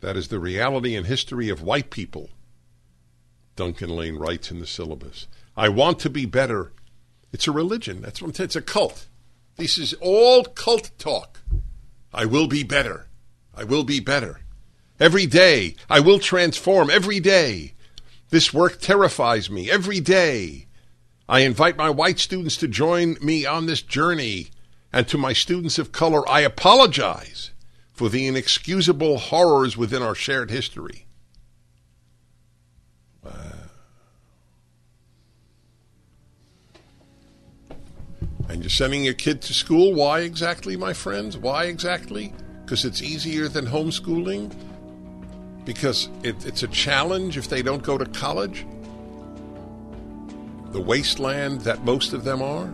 That 0.00 0.16
is 0.16 0.28
the 0.28 0.38
reality 0.38 0.94
and 0.94 1.06
history 1.06 1.48
of 1.48 1.62
white 1.62 1.90
people, 1.90 2.30
Duncan 3.56 3.90
Lane 3.90 4.16
writes 4.16 4.50
in 4.52 4.60
the 4.60 4.66
syllabus. 4.66 5.26
I 5.56 5.70
want 5.70 5.98
to 6.00 6.10
be 6.10 6.26
better. 6.26 6.72
It's 7.32 7.48
a 7.48 7.52
religion. 7.52 8.00
That's 8.00 8.22
what 8.22 8.38
I'm. 8.38 8.44
It's 8.44 8.54
a 8.54 8.62
cult. 8.62 9.08
This 9.56 9.76
is 9.76 9.94
all 10.00 10.44
cult 10.44 10.90
talk. 10.98 11.40
I 12.14 12.24
will 12.26 12.46
be 12.46 12.62
better. 12.62 13.08
I 13.54 13.64
will 13.64 13.84
be 13.84 14.00
better. 14.00 14.40
Every 15.00 15.26
day, 15.26 15.74
I 15.90 16.00
will 16.00 16.18
transform. 16.18 16.88
Every 16.88 17.20
day. 17.20 17.74
This 18.30 18.54
work 18.54 18.80
terrifies 18.80 19.50
me. 19.50 19.70
Every 19.70 20.00
day. 20.00 20.66
I 21.28 21.40
invite 21.40 21.76
my 21.76 21.90
white 21.90 22.18
students 22.18 22.56
to 22.58 22.68
join 22.68 23.16
me 23.20 23.44
on 23.44 23.66
this 23.66 23.82
journey. 23.82 24.48
And 24.92 25.08
to 25.08 25.18
my 25.18 25.32
students 25.32 25.78
of 25.78 25.90
color, 25.90 26.28
I 26.28 26.40
apologize 26.40 27.50
for 27.92 28.08
the 28.08 28.26
inexcusable 28.26 29.18
horrors 29.18 29.76
within 29.76 30.02
our 30.02 30.14
shared 30.14 30.50
history. 30.50 31.06
And 38.48 38.62
you're 38.62 38.70
sending 38.70 39.04
your 39.04 39.14
kid 39.14 39.42
to 39.42 39.54
school. 39.54 39.94
Why 39.94 40.20
exactly, 40.20 40.76
my 40.76 40.92
friends? 40.92 41.36
Why 41.36 41.64
exactly? 41.64 42.32
Because 42.64 42.84
it's 42.84 43.02
easier 43.02 43.48
than 43.48 43.66
homeschooling? 43.66 44.54
Because 45.64 46.08
it, 46.22 46.44
it's 46.44 46.62
a 46.62 46.68
challenge 46.68 47.38
if 47.38 47.48
they 47.48 47.62
don't 47.62 47.82
go 47.82 47.96
to 47.96 48.04
college? 48.06 48.66
The 50.72 50.80
wasteland 50.80 51.62
that 51.62 51.84
most 51.84 52.12
of 52.12 52.24
them 52.24 52.42
are? 52.42 52.66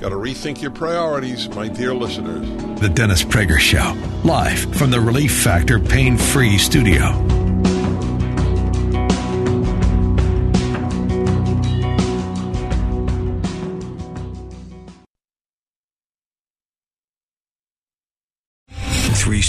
Got 0.00 0.08
to 0.10 0.16
rethink 0.16 0.60
your 0.60 0.70
priorities, 0.70 1.48
my 1.50 1.68
dear 1.68 1.94
listeners. 1.94 2.48
The 2.80 2.88
Dennis 2.88 3.22
Prager 3.22 3.58
Show, 3.58 3.94
live 4.24 4.74
from 4.76 4.90
the 4.90 5.00
Relief 5.00 5.32
Factor 5.32 5.78
Pain 5.78 6.16
Free 6.16 6.58
Studio. 6.58 7.33